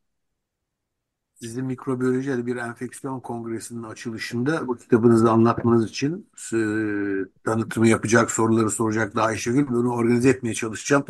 [1.41, 6.59] Sizin mikrobiyoloji bir enfeksiyon kongresinin açılışında bu kitabınızı anlatmanız için e,
[7.43, 9.67] tanıtımı yapacak, soruları soracak daha Ayşegül.
[9.67, 11.05] Bunu organize etmeye çalışacağım.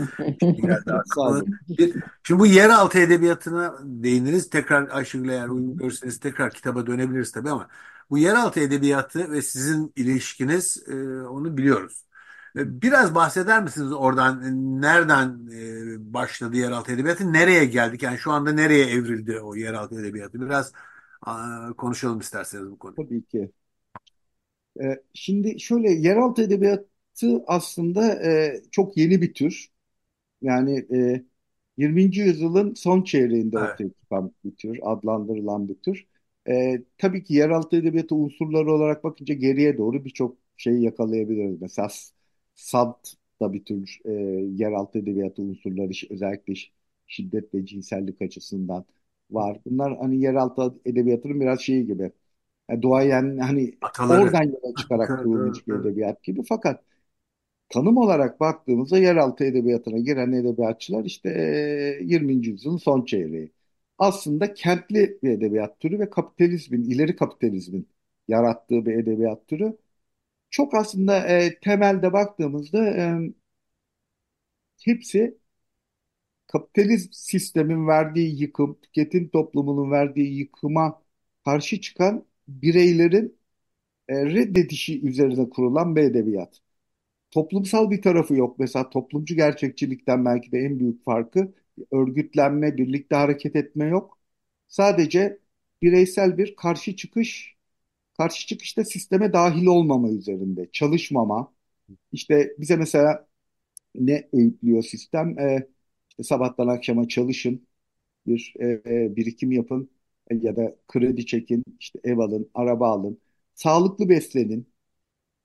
[1.67, 1.93] Şimdi.
[2.23, 4.49] Şimdi bu yeraltı edebiyatına değiniriz.
[4.49, 7.67] Tekrar Ayşegül eğer uygun görürseniz tekrar kitaba dönebiliriz tabii ama
[8.09, 12.05] bu yeraltı edebiyatı ve sizin ilişkiniz e, onu biliyoruz.
[12.55, 14.41] E, biraz bahseder misiniz oradan
[14.81, 18.03] nereden e, başladı yeraltı edebiyatı, nereye geldik?
[18.03, 20.41] Yani şu anda nereye evrildi o yeraltı edebiyatı?
[20.41, 20.73] Biraz
[21.77, 22.95] konuşalım isterseniz bu konuyu.
[22.95, 23.51] Tabii ki.
[24.81, 28.21] E, şimdi şöyle yeraltı edebiyatı aslında
[28.71, 29.67] çok yeni bir tür.
[30.41, 30.85] Yani
[31.77, 32.17] 20.
[32.17, 33.71] yüzyılın son çeyreğinde evet.
[33.71, 36.07] ortaya çıkan bir tür, adlandırılan bir tür.
[36.97, 41.61] tabii ki yeraltı edebiyatı unsurları olarak bakınca geriye doğru birçok şeyi yakalayabiliriz.
[41.61, 41.89] Mesela
[42.59, 44.11] Sant da bir tür e,
[44.63, 46.53] yeraltı edebiyatı unsurları özellikle
[47.07, 48.85] şiddet ve cinsellik açısından
[49.31, 49.59] var.
[49.65, 52.11] Bunlar hani yeraltı edebiyatının biraz şeyi gibi.
[52.69, 54.21] Yani doğayan hani Ataları.
[54.21, 56.43] oradan yola çıkarak kurulmuş bir edebiyat gibi.
[56.49, 56.83] Fakat
[57.69, 61.29] tanım olarak baktığımızda yeraltı edebiyatına giren edebiyatçılar işte
[62.01, 62.47] e, 20.
[62.47, 63.51] yüzyılın son çeyreği.
[63.97, 67.87] Aslında kentli bir edebiyat türü ve kapitalizmin, ileri kapitalizmin
[68.27, 69.77] yarattığı bir edebiyat türü
[70.49, 73.19] çok aslında e, temelde baktığımızda e,
[74.85, 75.37] hepsi
[76.47, 81.01] kapitalist sistemin verdiği yıkım, tüketim toplumunun verdiği yıkıma
[81.45, 83.37] karşı çıkan bireylerin
[84.09, 86.61] e, reddedişi üzerine kurulan bir edebiyat.
[87.31, 88.59] Toplumsal bir tarafı yok.
[88.59, 91.53] Mesela toplumcu gerçekçilikten belki de en büyük farkı
[91.91, 94.19] örgütlenme, birlikte hareket etme yok.
[94.69, 95.39] Sadece
[95.83, 97.55] bireysel bir karşı çıkış
[98.19, 101.53] karşı çıkışta sisteme dahil olmama üzerinde, çalışmama.
[102.13, 103.27] İşte bize mesela
[103.95, 105.39] ne öğütlüyor sistem?
[105.39, 105.67] E,
[106.09, 107.67] işte sabahtan akşama çalışın,
[108.27, 109.89] bir e, e, birikim yapın
[110.31, 113.19] e, ya da kredi çekin, işte ev alın, araba alın,
[113.55, 114.69] sağlıklı beslenin.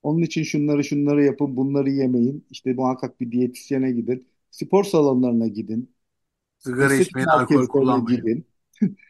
[0.02, 2.46] Onun için şunları şunları yapın, bunları yemeyin.
[2.50, 5.94] İşte muhakkak bir diyetisyene gidin, spor salonlarına gidin,
[6.58, 8.20] Sigara içmeyin, alkol kullanmayın.
[8.20, 8.46] gidin,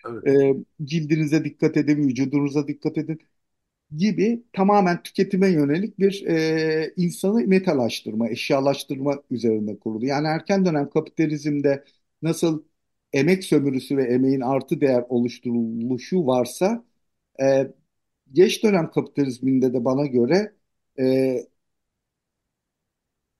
[0.06, 0.24] Evet.
[0.28, 3.18] e, cildinize dikkat edin, vücudunuza dikkat edin
[3.96, 10.06] gibi tamamen tüketime yönelik bir e, insanı metalaştırma, eşyalaştırma üzerine kurulu.
[10.06, 11.84] Yani erken dönem kapitalizmde
[12.22, 12.64] nasıl
[13.12, 16.84] emek sömürüsü ve emeğin artı değer oluşturuluşu varsa
[17.42, 17.72] e,
[18.32, 20.54] geç dönem kapitalizminde de bana göre
[21.00, 21.36] e,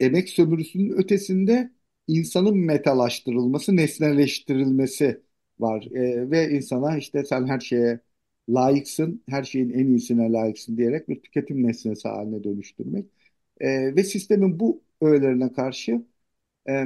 [0.01, 1.73] emek sömürüsünün ötesinde
[2.09, 5.23] insanın metalaştırılması, nesneleştirilmesi
[5.59, 5.85] var.
[5.95, 8.01] E, ve insana işte sen her şeye
[8.49, 13.07] layıksın, her şeyin en iyisine layıksın diyerek bir tüketim nesnesi haline dönüştürmek.
[13.61, 16.03] E, ve sistemin bu öğelerine karşı
[16.69, 16.85] e,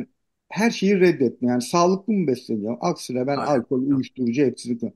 [0.49, 1.49] her şeyi reddetme.
[1.49, 2.79] Yani sağlıklı mı besleniyorum?
[2.83, 3.47] Aksine ben Aynen.
[3.47, 4.93] alkol, uyuşturucu hepsini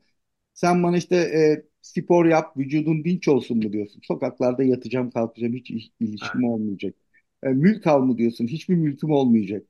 [0.54, 4.00] sen bana işte e, spor yap, vücudun dinç olsun mu diyorsun?
[4.04, 6.94] Sokaklarda yatacağım, kalkacağım, hiç il- ilişkim olmayacak.
[7.42, 8.46] E, mülk al mı diyorsun?
[8.46, 9.66] Hiçbir mülküm olmayacak.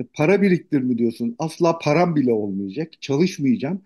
[0.00, 1.36] E, para biriktir mi diyorsun?
[1.38, 3.02] Asla param bile olmayacak.
[3.02, 3.82] Çalışmayacağım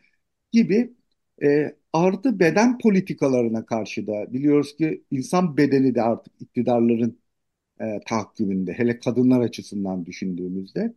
[0.52, 0.94] gibi
[1.42, 7.18] e, artı beden politikalarına karşı da biliyoruz ki insan bedeni de artık iktidarların
[7.80, 8.72] e, tahakkümünde.
[8.72, 10.94] Hele kadınlar açısından düşündüğümüzde.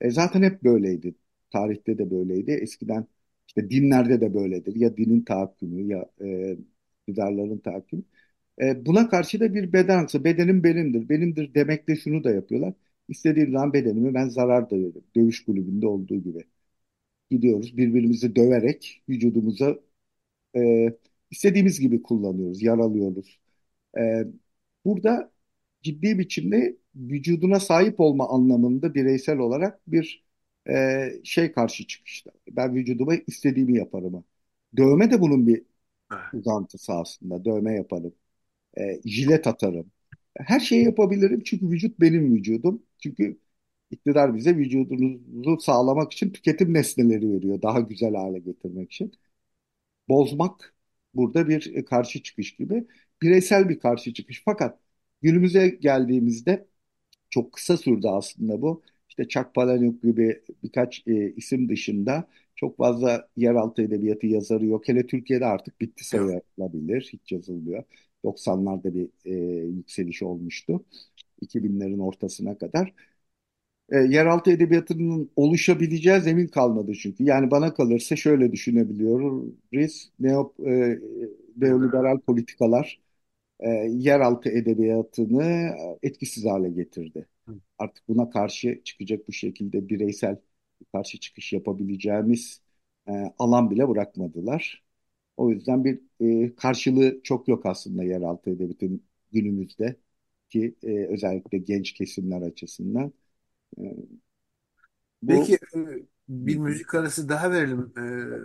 [0.00, 1.14] E, zaten hep böyleydi.
[1.52, 2.50] Tarihte de böyleydi.
[2.52, 3.06] Eskiden
[3.48, 4.76] işte dinlerde de böyledir.
[4.76, 6.56] Ya dinin tahakkümü ya e,
[7.08, 8.02] iktidarların tahakkümü.
[8.62, 10.24] E, buna karşı da bir beden aksı.
[10.24, 11.08] Bedenim benimdir.
[11.08, 12.74] Benimdir demekle şunu da yapıyorlar.
[13.08, 15.04] İstediğim zaman bedenimi ben zarar da veririm.
[15.16, 16.44] Dövüş kulübünde olduğu gibi.
[17.30, 19.78] Gidiyoruz birbirimizi döverek vücudumuza
[20.56, 20.88] e,
[21.30, 22.62] istediğimiz gibi kullanıyoruz.
[22.62, 23.38] Yaralıyoruz.
[23.98, 24.02] E,
[24.84, 25.32] burada
[25.82, 30.24] ciddi biçimde vücuduna sahip olma anlamında bireysel olarak bir
[30.70, 32.30] e, şey karşı çıkışta.
[32.50, 34.24] Ben vücuduma istediğimi yaparım.
[34.76, 35.62] Dövme de bunun bir
[36.32, 37.44] uzantısı aslında.
[37.44, 38.14] Dövme yaparım.
[38.78, 39.92] E, jilet atarım.
[40.38, 42.82] Her şeyi yapabilirim çünkü vücut benim vücudum.
[42.98, 43.40] Çünkü
[43.90, 47.62] iktidar bize vücudunuzu sağlamak için tüketim nesneleri veriyor.
[47.62, 49.12] Daha güzel hale getirmek için.
[50.12, 50.76] Bozmak
[51.14, 52.86] burada bir e, karşı çıkış gibi.
[53.22, 54.42] Bireysel bir karşı çıkış.
[54.46, 54.80] Fakat
[55.22, 56.68] günümüze geldiğimizde
[57.30, 58.82] çok kısa sürdü aslında bu.
[59.08, 64.88] İşte Chuck Palahniuk gibi birkaç e, isim dışında çok fazla yeraltı edebiyatı yazarı yok.
[64.88, 67.10] Hele Türkiye'de artık bitti sayılabilir.
[67.12, 67.84] Hiç yazılmıyor.
[68.24, 69.34] 90'larda bir e,
[69.66, 70.84] yükseliş olmuştu.
[71.42, 72.94] 2000'lerin ortasına kadar.
[73.92, 77.24] E, yeraltı edebiyatının oluşabileceği zemin kalmadı çünkü.
[77.24, 80.12] Yani bana kalırsa şöyle düşünebiliyoruz.
[80.20, 80.98] Neo, e,
[81.56, 83.00] neoliberal politikalar
[83.60, 85.70] e, yeraltı edebiyatını
[86.02, 87.28] etkisiz hale getirdi.
[87.78, 90.36] Artık buna karşı çıkacak bu şekilde bireysel
[90.80, 92.62] bir karşı çıkış yapabileceğimiz
[93.08, 94.84] e, alan bile bırakmadılar.
[95.36, 96.00] O yüzden bir
[96.46, 99.96] e, karşılığı çok yok aslında yeraltı edebiyatın günümüzde
[100.50, 103.12] ki e, özellikle genç kesimler açısından.
[103.78, 103.82] E,
[105.26, 105.78] Peki bu e,
[106.28, 107.92] bir müzik arası daha verelim.
[107.96, 108.00] E,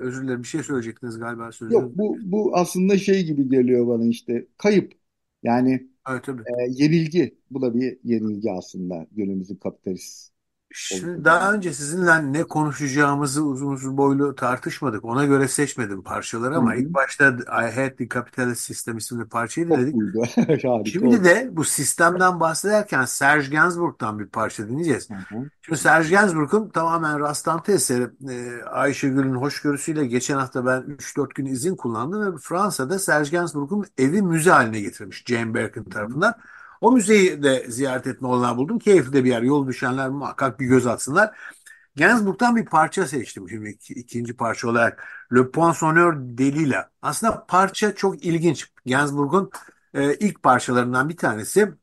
[0.06, 1.94] özür dilerim bir şey söyleyecektiniz galiba yok sözünüzü.
[1.98, 4.94] bu bu aslında şey gibi geliyor bana işte kayıp.
[5.44, 5.72] Yani
[6.08, 6.46] Evet tabii.
[6.46, 7.40] e, yenilgi.
[7.52, 10.34] Bu da bir yenilgi aslında günümüzün kapitalist
[10.74, 15.06] Şimdi daha önce sizinle ne konuşacağımızı uzun uzun boylu tartışmadık.
[15.06, 16.80] Ona göre seçmedim parçaları ama hı.
[16.80, 19.78] ilk başta I Hate the Capitalist System isimli parçayı Çok.
[20.38, 21.24] Harika Şimdi oldu.
[21.24, 25.10] de bu sistemden bahsederken Serge Gainsbourg'dan bir parça dinleyeceğiz.
[25.10, 25.50] Hı hı.
[25.62, 31.76] Şimdi Serge Gainsbourg'un tamamen rastlantı eseri e, Ayşegül'ün hoşgörüsüyle geçen hafta ben 3-4 gün izin
[31.76, 36.34] kullandım ve Fransa'da Serge Gainsbourg'un evi müze haline getirmiş Jane Birkin tarafından.
[36.82, 38.80] O müzeyi de ziyaret etme olanağı buldum.
[38.80, 39.42] Keyifli de bir yer.
[39.42, 41.38] Yol düşenler muhakkak bir göz atsınlar.
[41.96, 45.04] Gainsbourg'dan bir parça seçtim şimdi ik- ikinci parça olarak.
[45.36, 46.90] Le Poinçonneur Delila.
[47.02, 48.72] Aslında parça çok ilginç.
[48.86, 49.52] Gainsbourg'un
[49.94, 51.74] e, ilk parçalarından bir tanesi.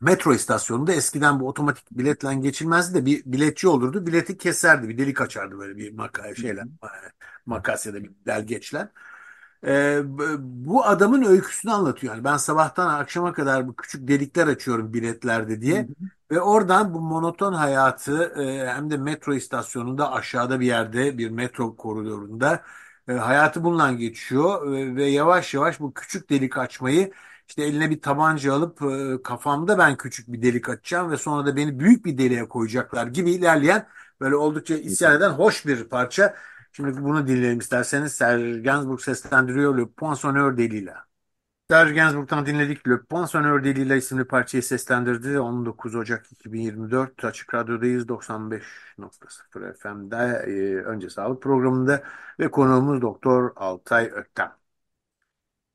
[0.00, 4.06] Metro istasyonunda eskiden bu otomatik biletle geçilmezdi de bir biletçi olurdu.
[4.06, 4.88] Bileti keserdi.
[4.88, 6.88] Bir delik açardı böyle bir maka şeyle e,
[7.46, 8.88] makas ya da bir delgeçle.
[9.66, 10.00] Ee,
[10.38, 12.14] bu adamın öyküsünü anlatıyor.
[12.14, 15.80] Yani ben sabahtan akşama kadar bu küçük delikler açıyorum biletlerde Hı diye.
[15.80, 15.94] hı.
[16.30, 21.76] Ve oradan bu monoton hayatı e, hem de metro istasyonunda aşağıda bir yerde bir metro
[21.76, 22.62] koridorunda
[23.08, 24.74] e, hayatı bununla geçiyor.
[24.76, 27.12] E, ve yavaş yavaş bu küçük delik açmayı
[27.48, 31.56] işte eline bir tabanca alıp e, kafamda ben küçük bir delik açacağım ve sonra da
[31.56, 33.86] beni büyük bir deliğe koyacaklar gibi ilerleyen
[34.20, 36.34] böyle oldukça isyan eden hoş bir parça.
[36.72, 38.12] Şimdi bunu dinleyelim isterseniz.
[38.12, 41.04] Serge Gainsbourg seslendiriyor Le Poinçonneur Delila.
[41.70, 42.88] Serge Gainsbourg'dan dinledik.
[42.88, 45.40] Le Poinçonneur de Lila isimli parçayı seslendirdi.
[45.40, 52.02] 19 Ocak 2024 Açık Radyo'dayız 95.0 FM'de e, önce sağlık programında
[52.40, 54.52] ve konuğumuz Doktor Altay Öktem.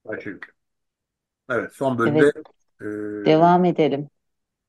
[0.05, 0.55] Başlık.
[1.49, 2.35] Evet son bölümde Evet,
[2.81, 2.85] e,
[3.25, 4.09] devam edelim.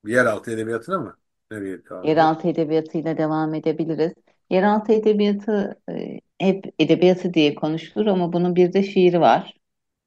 [0.05, 1.17] yeraltı edebiyatına mı?
[1.51, 2.03] Nereye edelim?
[2.03, 4.13] Yeraltı edebiyatıyla devam edebiliriz.
[4.49, 9.53] Yeraltı edebiyatı e, hep edebiyatı diye konuşulur ama bunun bir de şiiri var.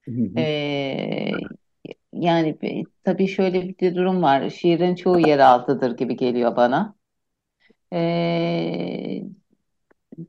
[0.09, 0.39] Hı hı.
[0.39, 1.49] E,
[2.13, 2.59] yani
[3.05, 4.51] tabii şöyle bir durum var.
[4.51, 6.97] Şiirin çoğu yeraltıdır gibi geliyor bana.
[7.93, 7.99] E,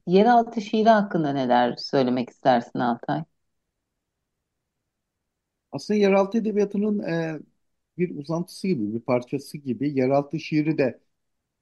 [0.07, 3.23] yeraltı şiiri hakkında neler söylemek istersin Altay?
[5.71, 7.39] Aslında yeraltı edebiyatının e,
[7.97, 10.99] bir uzantısı gibi, bir parçası gibi yeraltı şiiri de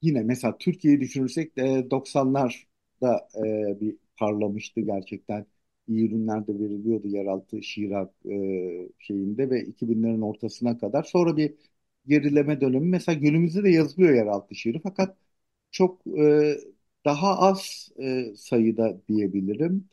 [0.02, 5.46] yine mesela Türkiye'yi düşünürsek de 90'larda e, bir parlamıştı gerçekten.
[5.88, 7.92] İyi ürünler de veriliyordu yeraltı şiir
[8.32, 11.04] e, şeyinde ve 2000'lerin ortasına kadar.
[11.04, 11.54] Sonra bir
[12.08, 12.88] gerileme dönemi.
[12.90, 15.18] Mesela günümüzde de yazılıyor yeraltı şiiri fakat
[15.72, 16.58] çok e,
[17.06, 19.90] daha az e, sayıda diyebilirim.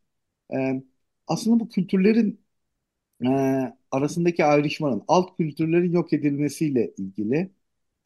[0.54, 0.82] E,
[1.28, 2.40] aslında bu kültürlerin
[3.24, 3.28] e,
[3.90, 7.50] arasındaki ayrışmanın, alt kültürlerin yok edilmesiyle ilgili.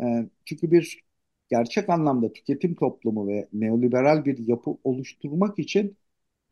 [0.02, 0.04] E,
[0.44, 1.04] çünkü bir
[1.48, 5.96] gerçek anlamda tüketim toplumu ve neoliberal bir yapı oluşturmak için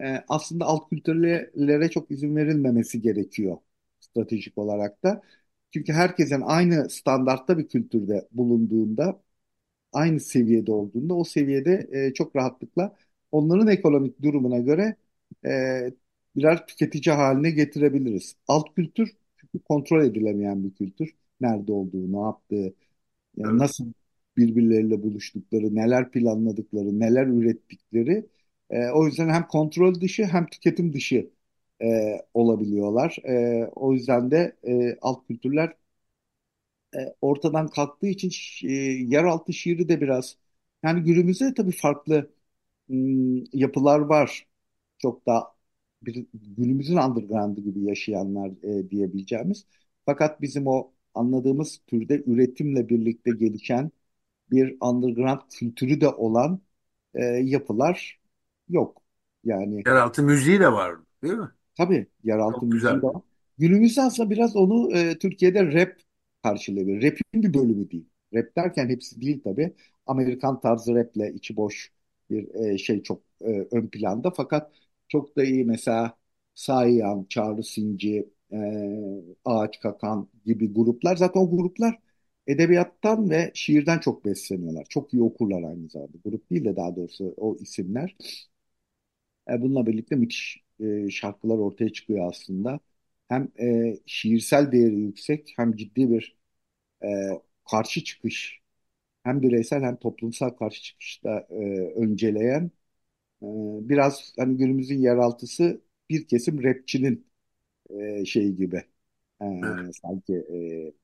[0.02, 3.58] e, aslında alt kültürlere çok izin verilmemesi gerekiyor
[4.00, 5.22] stratejik olarak da.
[5.74, 9.22] Çünkü herkesin aynı standartta bir kültürde bulunduğunda
[9.92, 12.96] aynı seviyede olduğunda o seviyede e, çok rahatlıkla
[13.32, 14.96] onların ekonomik durumuna göre
[15.46, 15.50] e,
[16.36, 18.36] birer tüketici haline getirebiliriz.
[18.48, 21.16] Alt kültür çünkü kontrol edilemeyen bir kültür.
[21.40, 22.74] Nerede olduğu, ne yaptığı,
[23.36, 23.58] yani Evet.
[23.58, 23.92] nasıl
[24.36, 28.26] birbirleriyle buluştukları, neler planladıkları, neler ürettikleri.
[28.70, 31.30] E, o yüzden hem kontrol dışı hem tüketim dışı
[31.82, 31.86] e,
[32.34, 33.16] olabiliyorlar.
[33.24, 35.74] E, o yüzden de e, alt kültürler
[36.94, 38.30] e, ortadan kalktığı için
[38.68, 38.72] e,
[39.14, 40.36] yeraltı şiiri de biraz
[40.82, 42.30] yani günümüzde tabii farklı
[42.88, 44.46] m, yapılar var.
[44.98, 45.44] Çok da
[46.02, 49.66] bir, günümüzün underground'ı gibi yaşayanlar e, diyebileceğimiz.
[50.06, 53.90] Fakat bizim o anladığımız türde üretimle birlikte gelişen
[54.50, 56.60] bir underground kültürü de olan
[57.14, 58.20] e, yapılar
[58.68, 59.02] yok.
[59.44, 61.50] Yani Yeraltı müziği de var, değil mi?
[61.76, 63.02] Tabii yeraltı Çok müziği güzel.
[63.02, 63.22] de var.
[63.58, 65.96] Günümüzde aslında biraz onu e, Türkiye'de rap
[66.42, 67.02] karşılıyor.
[67.02, 68.06] Rap'in bir bölümü değil.
[68.34, 69.74] Rap derken hepsi değil tabii.
[70.06, 71.92] Amerikan tarzı raple içi boş
[72.30, 74.30] bir e, şey çok e, ön planda.
[74.30, 74.72] Fakat
[75.08, 76.16] çok da iyi mesela
[76.54, 78.56] Sayan, Çağrı Sinci, e,
[79.44, 81.16] Ağaç Kakan gibi gruplar.
[81.16, 81.98] Zaten o gruplar
[82.46, 84.86] edebiyattan ve şiirden çok besleniyorlar.
[84.88, 86.18] Çok iyi okurlar aynı zamanda.
[86.24, 88.16] Grup değil de daha doğrusu o isimler.
[89.50, 92.80] E, bununla birlikte müthiş e, şarkılar ortaya çıkıyor aslında.
[93.28, 96.36] Hem e, şiirsel değeri yüksek hem ciddi bir
[97.04, 97.08] e,
[97.70, 98.60] karşı çıkış
[99.24, 101.56] hem bireysel hem toplumsal karşı çıkışta e,
[101.96, 102.64] önceleyen
[103.42, 103.46] e,
[103.90, 107.28] biraz hani günümüzün yeraltısı bir kesim rapçinin
[107.90, 108.84] e, şeyi gibi
[109.42, 109.46] e,
[110.02, 110.94] sanki e,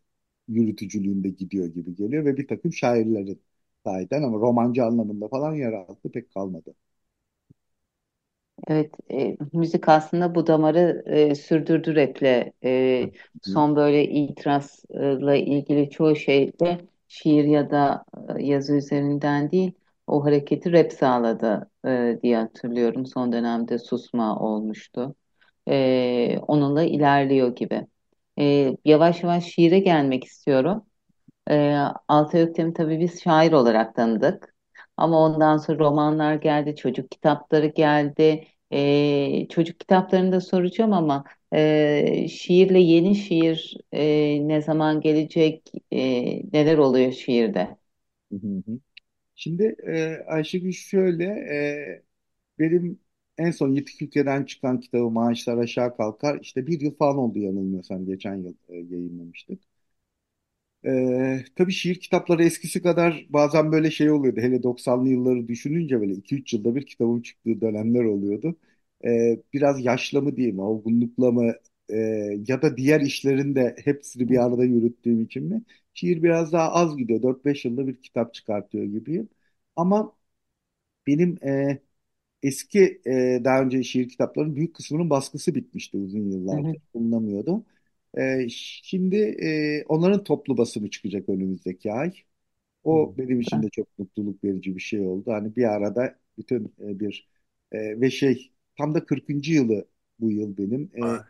[0.48, 3.42] yürütücülüğünde gidiyor gibi geliyor ve bir takım şairlerin
[3.84, 6.74] sahiden ama romancı anlamında falan yeraltı pek kalmadı.
[8.68, 12.52] Evet, e, müzik aslında bu damarı e, sürdürdü rap'le.
[12.64, 13.10] E,
[13.42, 16.78] son böyle itirazla ilgili çoğu şeyde
[17.08, 18.04] şiir ya da
[18.38, 19.72] e, yazı üzerinden değil,
[20.06, 23.06] o hareketi rap sağladı e, diye hatırlıyorum.
[23.06, 25.14] Son dönemde susma olmuştu.
[25.68, 27.86] E, onunla ilerliyor gibi.
[28.38, 30.86] E, yavaş yavaş şiire gelmek istiyorum.
[31.50, 31.76] E,
[32.08, 34.54] Altay Öktem'i tabii biz şair olarak tanıdık.
[34.96, 38.48] Ama ondan sonra romanlar geldi, çocuk kitapları geldi.
[38.72, 45.98] E, çocuk kitaplarını da soracağım ama e, şiirle yeni şiir e, ne zaman gelecek, e,
[46.52, 47.78] neler oluyor şiirde?
[49.34, 52.02] Şimdi e, Ayşegül şöyle, e,
[52.58, 53.00] benim
[53.46, 58.06] en son Yitik Ülke'den çıkan kitabı Maaşlar Aşağı Kalkar, işte bir yıl falan oldu yanılmıyorsam
[58.06, 59.60] geçen yıl e, yayınlamıştık.
[60.86, 64.40] E, tabii şiir kitapları eskisi kadar bazen böyle şey oluyordu.
[64.40, 68.56] Hele 90'lı yılları düşününce böyle 2-3 yılda bir kitabın çıktığı dönemler oluyordu.
[69.04, 71.52] E, biraz yaşla mı diyeyim, olgunlukla mı
[71.88, 71.96] e,
[72.48, 75.62] ya da diğer işlerin de hepsini bir arada yürüttüğüm için mi?
[75.94, 77.22] Şiir biraz daha az gidiyor.
[77.22, 79.28] 4-5 yılda bir kitap çıkartıyor gibiyim.
[79.76, 80.12] Ama
[81.06, 81.82] benim e,
[82.42, 86.78] eski e, daha önce şiir kitaplarının büyük kısmının baskısı bitmişti uzun Hı hı, yıllardır.
[86.94, 87.66] Bulunamıyordu.
[88.18, 92.12] E, şimdi e, onların toplu basımı çıkacak önümüzdeki ay.
[92.84, 95.32] O benim için de çok mutluluk verici bir şey oldu.
[95.32, 97.28] Hani bir arada bütün e, bir
[97.72, 99.52] e, ve şey tam da 40.
[99.54, 99.88] yılı
[100.20, 100.92] bu yıl benim.
[100.98, 101.24] E,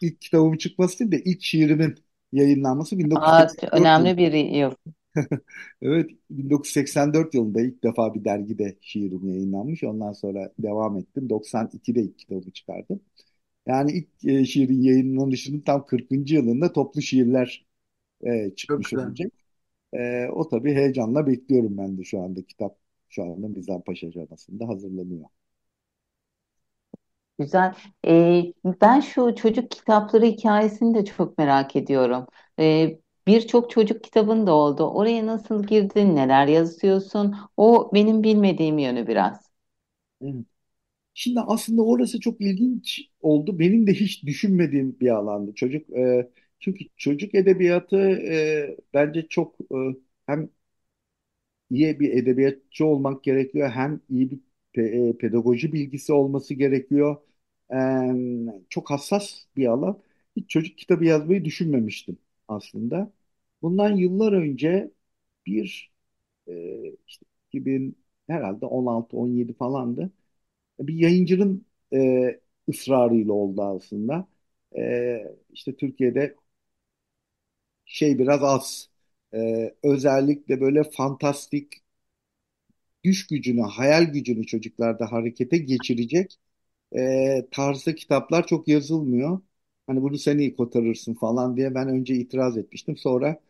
[0.00, 1.94] ilk kitabımın çıkması değil de ilk şiirimin
[2.32, 4.12] yayınlanması Aa, 1984 yılı.
[4.12, 4.74] önemli bir yıl.
[5.82, 9.84] Evet, 1984 yılında ilk defa bir dergide şiirim yayınlanmış.
[9.84, 11.28] Ondan sonra devam ettim.
[11.30, 13.00] 92'de ilk kitabımı çıkardım.
[13.66, 16.34] Yani ilk e, şiirin yayınlanışının tam 40.
[16.34, 17.66] yılında toplu şiirler
[18.26, 19.10] e, Çok çıkmış güzel.
[19.10, 19.32] olacak.
[19.94, 22.42] E, o tabii heyecanla bekliyorum ben de şu anda.
[22.42, 22.78] Kitap
[23.10, 25.26] şu anda Mizanpaşa aşamasında hazırlanıyor.
[27.38, 27.74] Güzel.
[28.06, 32.26] Ee, ben şu çocuk kitapları hikayesini de çok merak ediyorum.
[32.60, 34.84] Ee, birçok çocuk kitabın da oldu.
[34.90, 36.16] Oraya nasıl girdin?
[36.16, 37.36] Neler yazıyorsun?
[37.56, 39.50] O benim bilmediğim yönü biraz.
[40.22, 40.34] Evet.
[41.14, 43.58] Şimdi aslında orası çok ilginç oldu.
[43.58, 45.54] Benim de hiç düşünmediğim bir alandı.
[45.54, 49.76] Çocuk e, çünkü çocuk edebiyatı e, bence çok e,
[50.26, 50.50] hem
[51.70, 54.40] iyi bir edebiyatçı olmak gerekiyor hem iyi bir
[55.10, 57.16] e, pedagoji bilgisi olması gerekiyor.
[57.72, 57.76] E,
[58.68, 60.00] çok hassas bir alan.
[60.36, 62.18] Hiç çocuk kitabı yazmayı düşünmemiştim
[62.48, 63.12] aslında.
[63.66, 64.92] Bundan yıllar önce
[65.46, 65.92] bir
[66.48, 66.52] e,
[67.08, 67.98] işte 2000
[68.28, 70.12] herhalde 16-17 falandı
[70.80, 72.40] bir yayıncının e,
[72.70, 74.28] ısrarıyla oldu aslında.
[74.78, 76.36] E, işte Türkiye'de
[77.84, 78.90] şey biraz az.
[79.34, 81.72] E, özellikle böyle fantastik
[83.04, 86.38] düş gücünü, hayal gücünü çocuklarda harekete geçirecek
[86.96, 89.40] e, tarzda kitaplar çok yazılmıyor.
[89.86, 92.96] Hani bunu sen iyi kotarırsın falan diye ben önce itiraz etmiştim.
[92.96, 93.40] Sonra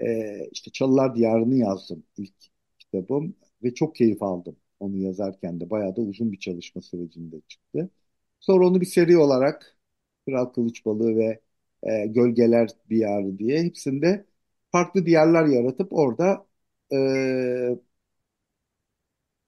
[0.00, 2.34] e, işte Çalılar Diyarı'nı yazdım ilk
[2.78, 5.70] kitabım ve çok keyif aldım onu yazarken de.
[5.70, 7.90] Bayağı da uzun bir çalışma sürecinde çıktı.
[8.40, 9.78] Sonra onu bir seri olarak
[10.28, 11.40] Kral Kılıç Balığı ve
[11.82, 14.26] e, Gölgeler Diyarı diye hepsinde
[14.72, 16.46] farklı diyarlar yaratıp orada
[16.92, 16.96] e,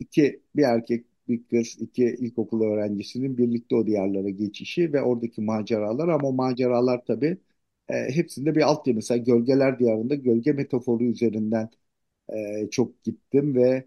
[0.01, 6.09] iki bir erkek bir kız iki ilkokul öğrencisinin birlikte o diyarlara geçişi ve oradaki maceralar
[6.09, 7.39] ama o maceralar tabii
[7.93, 11.70] e, hepsinde bir alt mesela Gölgeler Diyarı'nda gölge metaforu üzerinden
[12.34, 13.86] e, çok gittim ve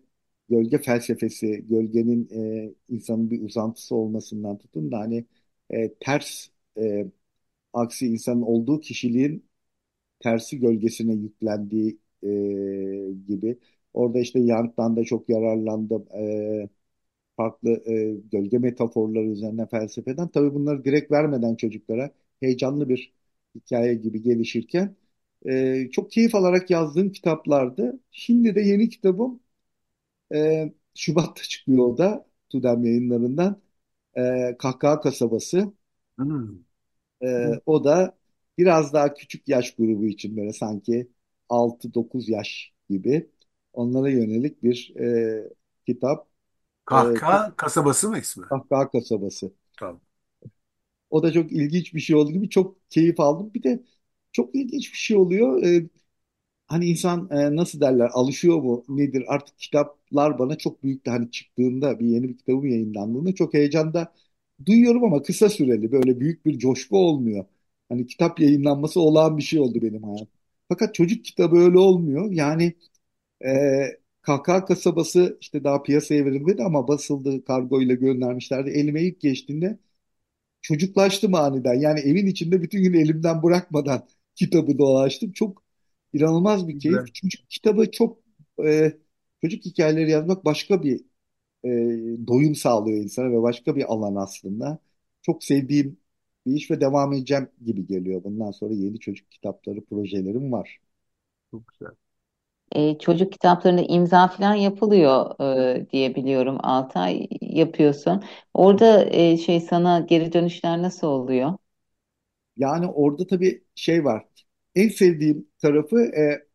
[0.49, 2.29] gölge felsefesi, gölgenin
[2.69, 5.25] e, insanın bir uzantısı olmasından tutun da hani
[5.71, 6.47] e, ters
[6.79, 7.07] e,
[7.73, 9.45] aksi insanın olduğu kişiliğin
[10.19, 12.27] tersi gölgesine yüklendiği e,
[13.27, 13.57] gibi.
[13.93, 16.07] Orada işte Young'dan da çok yararlandım.
[16.17, 16.69] E,
[17.37, 20.27] farklı e, gölge metaforları üzerine felsefeden.
[20.29, 23.13] Tabii bunları direkt vermeden çocuklara heyecanlı bir
[23.55, 24.95] hikaye gibi gelişirken
[25.45, 27.99] e, çok keyif alarak yazdığım kitaplardı.
[28.11, 29.39] Şimdi de yeni kitabım
[30.35, 33.61] e, Şubat'ta çıkıyor o da Tudem yayınlarından.
[34.17, 35.73] E, Kahkaha Kasabası.
[36.17, 36.49] Hmm.
[37.23, 37.27] E,
[37.65, 38.17] o da
[38.57, 41.11] biraz daha küçük yaş grubu için böyle sanki
[41.49, 43.29] 6-9 yaş gibi
[43.73, 45.49] onlara yönelik bir e,
[45.85, 46.27] kitap.
[46.27, 46.27] E,
[46.85, 48.45] Kahkaha kasabası mı ismi?
[48.45, 49.51] Kahkaha Kasabası.
[49.79, 50.01] Tamam.
[51.15, 53.51] O da çok ilginç bir şey oldu gibi çok keyif aldım.
[53.55, 53.83] Bir de
[54.31, 55.63] çok ilginç bir şey oluyor.
[55.63, 55.89] E,
[56.67, 61.99] hani insan e, nasıl derler alışıyor mu nedir artık kitaplar bana çok büyük hani çıktığında
[61.99, 64.13] bir yeni bir kitabım yayınlandığında çok heyecanda
[64.65, 67.45] duyuyorum ama kısa süreli böyle büyük bir coşku olmuyor.
[67.89, 70.27] Hani kitap yayınlanması olağan bir şey oldu benim hayatım.
[70.69, 72.31] Fakat çocuk kitabı öyle olmuyor.
[72.31, 72.73] Yani
[73.45, 73.49] e,
[74.21, 78.69] KK kasabası işte daha piyasaya verilmedi ama basıldı kargoyla göndermişlerdi.
[78.69, 79.79] Elime ilk geçtiğinde
[80.67, 81.73] çocuklaştım aniden.
[81.73, 85.31] Yani evin içinde bütün gün elimden bırakmadan kitabı dolaştım.
[85.31, 85.63] Çok
[86.13, 87.05] inanılmaz bir keyif.
[87.05, 87.13] Güzel.
[87.13, 88.19] Çocuk kitabı çok
[88.65, 88.93] e,
[89.41, 91.01] çocuk hikayeleri yazmak başka bir
[91.65, 91.69] e,
[92.27, 94.79] doyum sağlıyor insana ve başka bir alan aslında.
[95.21, 95.97] Çok sevdiğim
[96.45, 98.23] bir iş ve devam edeceğim gibi geliyor.
[98.23, 100.79] Bundan sonra yeni çocuk kitapları projelerim var.
[101.51, 101.95] Çok güzel.
[102.75, 105.39] Ee, çocuk kitaplarında imza falan yapılıyor
[105.77, 106.57] e, diye biliyorum.
[106.63, 108.23] Altay yapıyorsun.
[108.53, 111.53] Orada e, şey sana geri dönüşler nasıl oluyor?
[112.57, 114.25] Yani orada tabii şey var.
[114.75, 116.47] En sevdiğim tarafı e,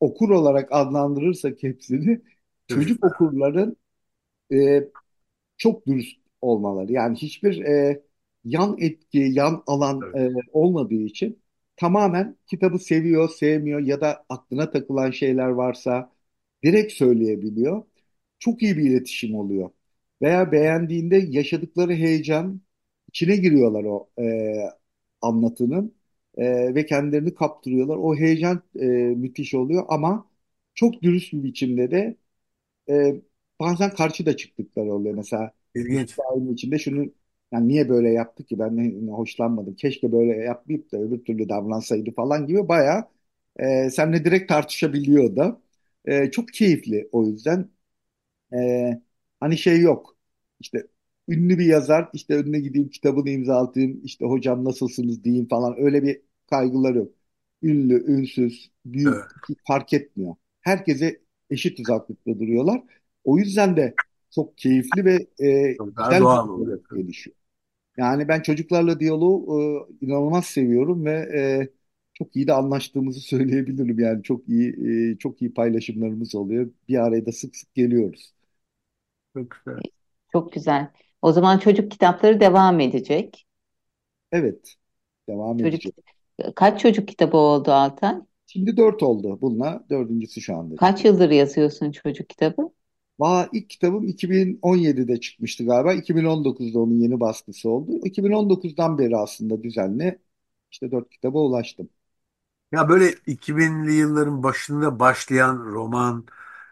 [0.00, 2.20] okur olarak adlandırırsak hepsini
[2.68, 3.76] çocuk okurların
[4.54, 4.84] e,
[5.58, 6.92] çok dürüst olmaları.
[6.92, 8.02] Yani hiçbir e,
[8.44, 11.39] yan etki, yan alan e, olmadığı için
[11.80, 16.12] tamamen kitabı seviyor, sevmiyor ya da aklına takılan şeyler varsa
[16.64, 17.84] direkt söyleyebiliyor.
[18.38, 19.70] Çok iyi bir iletişim oluyor.
[20.22, 22.62] Veya beğendiğinde yaşadıkları heyecan
[23.08, 24.24] içine giriyorlar o e,
[25.22, 25.94] anlatının
[26.36, 27.96] e, ve kendilerini kaptırıyorlar.
[27.96, 30.30] O heyecan e, müthiş oluyor ama
[30.74, 32.16] çok dürüst bir biçimde de
[32.90, 33.22] e,
[33.60, 35.14] bazen karşı da çıktıkları oluyor.
[35.14, 36.18] Mesela İlginç.
[36.18, 37.06] hikayenin içinde şunu
[37.52, 39.74] yani niye böyle yaptı ki ben hoşlanmadım.
[39.76, 43.04] Keşke böyle yapmayıp da öbür türlü davransaydı falan gibi bayağı
[43.58, 45.60] e, seninle direkt tartışabiliyor da.
[46.04, 47.68] E, çok keyifli o yüzden.
[48.54, 49.02] E,
[49.40, 50.16] hani şey yok.
[50.60, 50.86] İşte
[51.28, 56.22] ünlü bir yazar işte önüne gideyim kitabını imzalatayım işte hocam nasılsınız diyeyim falan öyle bir
[56.50, 57.12] kaygıları yok.
[57.62, 59.30] Ünlü, ünsüz, büyük Evet.
[59.66, 60.34] fark etmiyor.
[60.60, 61.20] Herkese
[61.50, 62.82] eşit uzaklıkta duruyorlar.
[63.24, 63.98] O yüzden de
[64.30, 66.80] çok keyifli ve e, Çok daha doğal bir oluyor.
[66.92, 67.36] gelişiyor.
[68.00, 69.60] Yani ben çocuklarla diyaloğu
[70.02, 71.68] e, inanılmaz seviyorum ve e,
[72.14, 73.98] çok iyi de anlaştığımızı söyleyebilirim.
[74.00, 74.76] Yani çok iyi
[75.14, 76.70] e, çok iyi paylaşımlarımız oluyor.
[76.88, 78.34] Bir araya da sık sık geliyoruz.
[79.34, 79.84] Çok güzel.
[80.32, 80.90] Çok güzel.
[81.22, 83.46] O zaman çocuk kitapları devam edecek.
[84.32, 84.76] Evet,
[85.28, 85.94] devam Çocuk edecek.
[86.56, 88.16] kaç çocuk kitabı oldu Altay?
[88.46, 89.38] Şimdi dört oldu.
[89.40, 92.70] Bununla dördüncüsü şu anda Kaç yıldır yazıyorsun çocuk kitabı?
[93.20, 95.94] Valla ilk kitabım 2017'de çıkmıştı galiba.
[95.94, 97.92] 2019'da onun yeni baskısı oldu.
[98.06, 100.18] 2019'dan beri aslında düzenli
[100.72, 101.90] işte dört kitaba ulaştım.
[102.72, 106.26] Ya böyle 2000'li yılların başında başlayan roman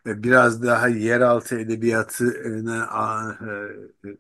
[0.07, 3.33] e, biraz daha yeraltı edebiyatını a-
[4.05, 4.17] e, e,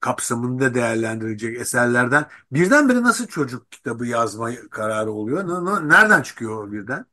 [0.00, 5.44] kapsamında değerlendirecek eserlerden birdenbire nasıl çocuk kitabı yazma kararı oluyor?
[5.88, 7.06] Nereden çıkıyor o birden?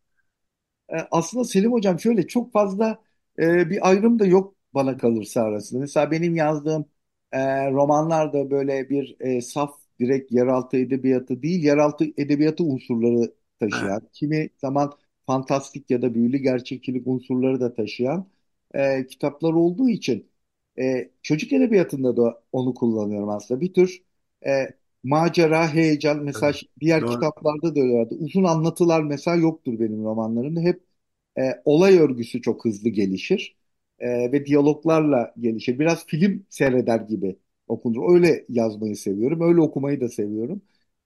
[0.90, 3.04] E, aslında Selim Hocam şöyle çok fazla
[3.40, 5.80] e, bir ayrım da yok bana kalırsa arasında.
[5.80, 6.86] Mesela benim yazdığım
[7.32, 14.10] e, romanlar da böyle bir e, saf direkt yeraltı edebiyatı değil, yeraltı edebiyatı unsurları taşıyan,
[14.14, 14.94] kimi zaman
[15.28, 18.30] fantastik ya da büyülü gerçekçilik unsurları da taşıyan
[18.74, 20.30] e, kitaplar olduğu için
[20.80, 23.62] e, çocuk edebiyatında da onu kullanıyorum aslında.
[23.62, 24.04] Bir tür
[24.48, 24.50] e,
[25.04, 26.62] macera, heyecan mesela evet.
[26.80, 27.12] diğer Doğru.
[27.12, 28.16] kitaplarda da öyle vardı.
[28.20, 30.60] Uzun anlatılar mesela yoktur benim romanlarımda.
[30.62, 30.84] Hep
[31.38, 33.56] e, olay örgüsü çok hızlı gelişir
[34.00, 35.80] E, ve diyaloglarla gelişir.
[35.80, 38.14] Biraz film seyreder gibi okunur.
[38.16, 40.62] Öyle yazmayı seviyorum, öyle okumayı da seviyorum.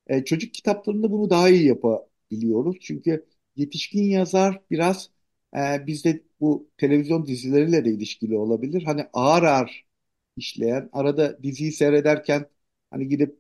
[0.07, 2.77] E, çocuk kitaplarında bunu daha iyi yapabiliyoruz.
[2.82, 3.25] Çünkü
[3.55, 5.09] yetişkin yazar biraz
[5.57, 8.84] e, bizde bu televizyon dizileriyle de ilişkili olabilir.
[8.84, 9.86] Hani ağır ağır
[10.38, 12.45] işleyen, arada diziyi seyrederken
[12.91, 13.39] hani gidip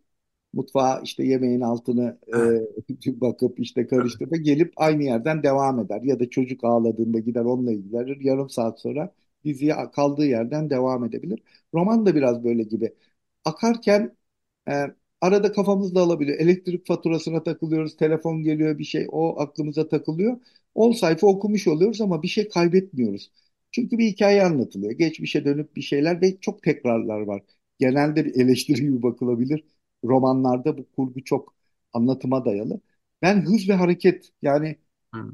[0.53, 2.31] mutfağa işte yemeğin altını e,
[3.21, 6.01] bakıp işte karıştırıp gelip aynı yerden devam eder.
[6.01, 8.21] Ya da çocuk ağladığında gider onunla ilgilenir.
[8.21, 9.13] Yarım saat sonra
[9.45, 11.43] diziye kaldığı yerden devam edebilir.
[11.73, 12.93] Roman da biraz böyle gibi.
[13.45, 14.17] Akarken
[14.69, 14.73] e,
[15.21, 16.39] arada kafamızda alabiliyor.
[16.39, 20.37] Elektrik faturasına takılıyoruz, telefon geliyor bir şey o aklımıza takılıyor.
[20.75, 23.31] 10 sayfa okumuş oluyoruz ama bir şey kaybetmiyoruz.
[23.71, 24.91] Çünkü bir hikaye anlatılıyor.
[24.91, 27.43] Geçmişe dönüp bir şeyler ve çok tekrarlar var.
[27.79, 29.63] Genelde bir eleştiri gibi bakılabilir.
[30.03, 31.55] Romanlarda bu kurgu çok
[31.93, 32.81] anlatıma dayalı.
[33.21, 34.77] Ben hız ve hareket yani
[35.13, 35.31] Hı,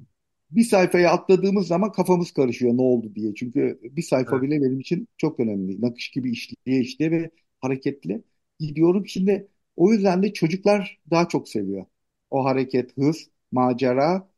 [0.51, 3.35] bir sayfaya atladığımız zaman kafamız karışıyor ne oldu diye.
[3.35, 5.81] Çünkü bir sayfa bile benim için çok önemli.
[5.81, 8.23] Nakış gibi işleye işleye ve hareketli
[8.59, 9.07] gidiyorum.
[9.07, 11.85] Şimdi o yüzden de çocuklar daha çok seviyor.
[12.31, 14.29] O hareket, hız, macera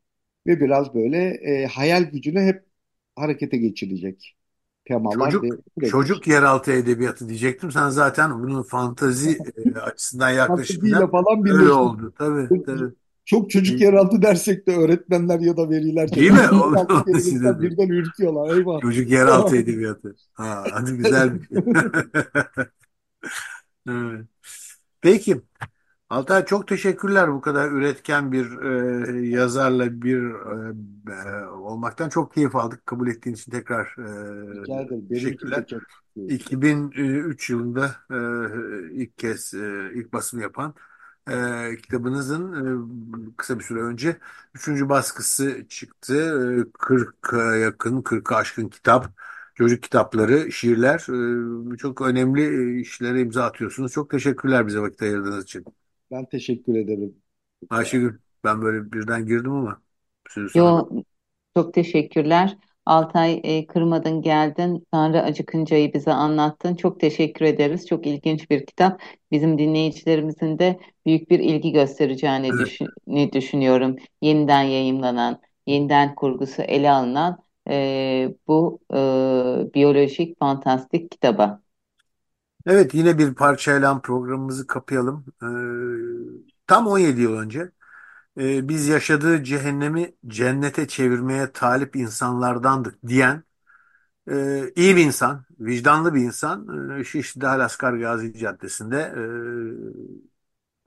[0.48, 1.18] ve biraz böyle
[1.64, 2.66] e, hayal gücünü hep
[3.16, 4.37] harekete geçirecek
[4.88, 5.44] temalar ve Çocuk
[5.78, 5.92] süreçler.
[5.92, 7.72] çocuk yeraltı edebiyatı diyecektim.
[7.72, 9.38] Sen zaten bunun fantazi
[9.76, 12.14] e, açısından yaklaşımda falan öyle oldu.
[12.18, 12.94] Tabii, tabii.
[13.26, 16.38] Çok çocuk yeraltı dersek de öğretmenler ya da veliler Değil mi?
[16.38, 17.62] Dedim.
[17.62, 18.58] birden ürküyorlar.
[18.58, 18.82] Eyvah.
[18.82, 20.16] Çocuk yeraltı edebiyatı.
[20.34, 21.58] Ha, hadi güzel bir şey.
[23.90, 24.26] Evet.
[25.02, 25.42] Peki.
[26.10, 28.62] Altay çok teşekkürler bu kadar üretken bir
[29.24, 30.20] e, yazarla bir
[31.10, 31.12] e,
[31.43, 32.86] e, olmaktan çok keyif aldık.
[32.86, 33.95] Kabul ettiğin için tekrar
[34.53, 35.10] Rica e, ederim.
[35.10, 35.62] Benim için teşekkürler.
[35.62, 35.84] de çok
[36.16, 36.43] keyifli.
[36.45, 37.95] 2003 yılında
[38.91, 40.76] e, ilk kez e, ilk basımı yapan
[41.30, 42.53] e, kitabınızın
[43.34, 44.18] e, kısa bir süre önce
[44.53, 46.14] üçüncü baskısı çıktı.
[46.68, 49.08] E, 40'a yakın, 40'a aşkın kitap,
[49.55, 50.99] çocuk kitapları, şiirler.
[51.74, 52.41] E, çok önemli
[52.78, 53.91] e, işlere imza atıyorsunuz.
[53.91, 55.66] Çok teşekkürler bize vakit ayırdığınız için.
[56.12, 57.22] Ben teşekkür ederim.
[57.62, 57.99] Çok sağ olun.
[57.99, 59.82] Ayşegül, ben böyle birden girdim ama
[60.30, 60.76] sözü sana.
[60.76, 60.89] Yo,
[61.58, 62.58] çok teşekkürler.
[62.86, 64.88] Altay e, kırmadın geldin.
[64.91, 66.76] Tanrı Acıkınca'yı bize anlattın.
[66.76, 67.88] Çok teşekkür ederiz.
[67.88, 69.01] Çok ilginç bir kitap.
[69.32, 72.60] Bizim dinleyicilerimizin de büyük bir ilgi göstereceğini Evet.
[72.60, 73.95] düşün, ne düşünüyorum.
[74.22, 81.62] Yeniden yayımlanan, yeniden kurgusu ele alınan e, bu e, biyolojik fantastik kitaba.
[82.68, 85.26] Evet, yine bir parçayla programımızı kapayalım.
[85.43, 85.47] Ee,
[86.68, 87.72] tam 17 yıl önce
[88.39, 93.43] e, biz yaşadığı cehennemi cennete çevirmeye talip insanlardandık diyen
[94.32, 98.97] e, iyi bir insan, vicdanlı bir insan e, Şişli'de Halaskar Gazi Caddesi'nde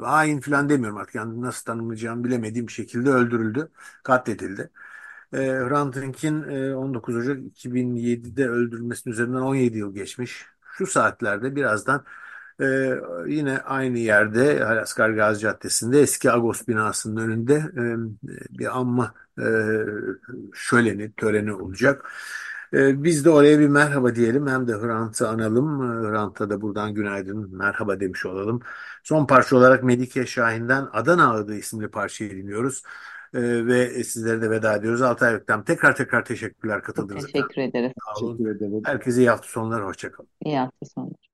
[0.00, 3.70] e, hain falan demiyorum artık yani nasıl tanımlayacağımı bilemediğim şekilde öldürüldü,
[4.02, 4.70] katledildi.
[5.32, 10.46] E, Hrant Dink'in e, 19 Ocak 2007'de öldürülmesinin üzerinden 17 yıl geçmiş.
[10.80, 12.04] Şu saatlerde birazdan
[12.60, 12.64] e,
[13.26, 19.44] yine aynı yerde Halaskar Gazi Caddesi'nde eski Agos binasının önünde e, bir anma e,
[20.54, 22.10] şöleni, töreni olacak.
[22.74, 25.82] E, biz de oraya bir merhaba diyelim hem de Hrant'ı analım.
[25.82, 28.60] E, Hrant'a da buradan günaydın, merhaba demiş olalım.
[29.02, 32.82] Son parça olarak Melike Şahin'den Adana Ağıdı isimli parçayı dinliyoruz.
[33.34, 35.02] E, ve sizlere de veda ediyoruz.
[35.02, 37.32] Altay Öktem tekrar tekrar teşekkürler katıldığınız için.
[37.32, 37.92] Teşekkür ederiz.
[38.18, 38.82] Teşekkür ederim.
[38.84, 39.84] Herkese iyi hafta sonları.
[39.84, 40.28] Hoşçakalın.
[40.44, 41.29] İyi hafta sonları.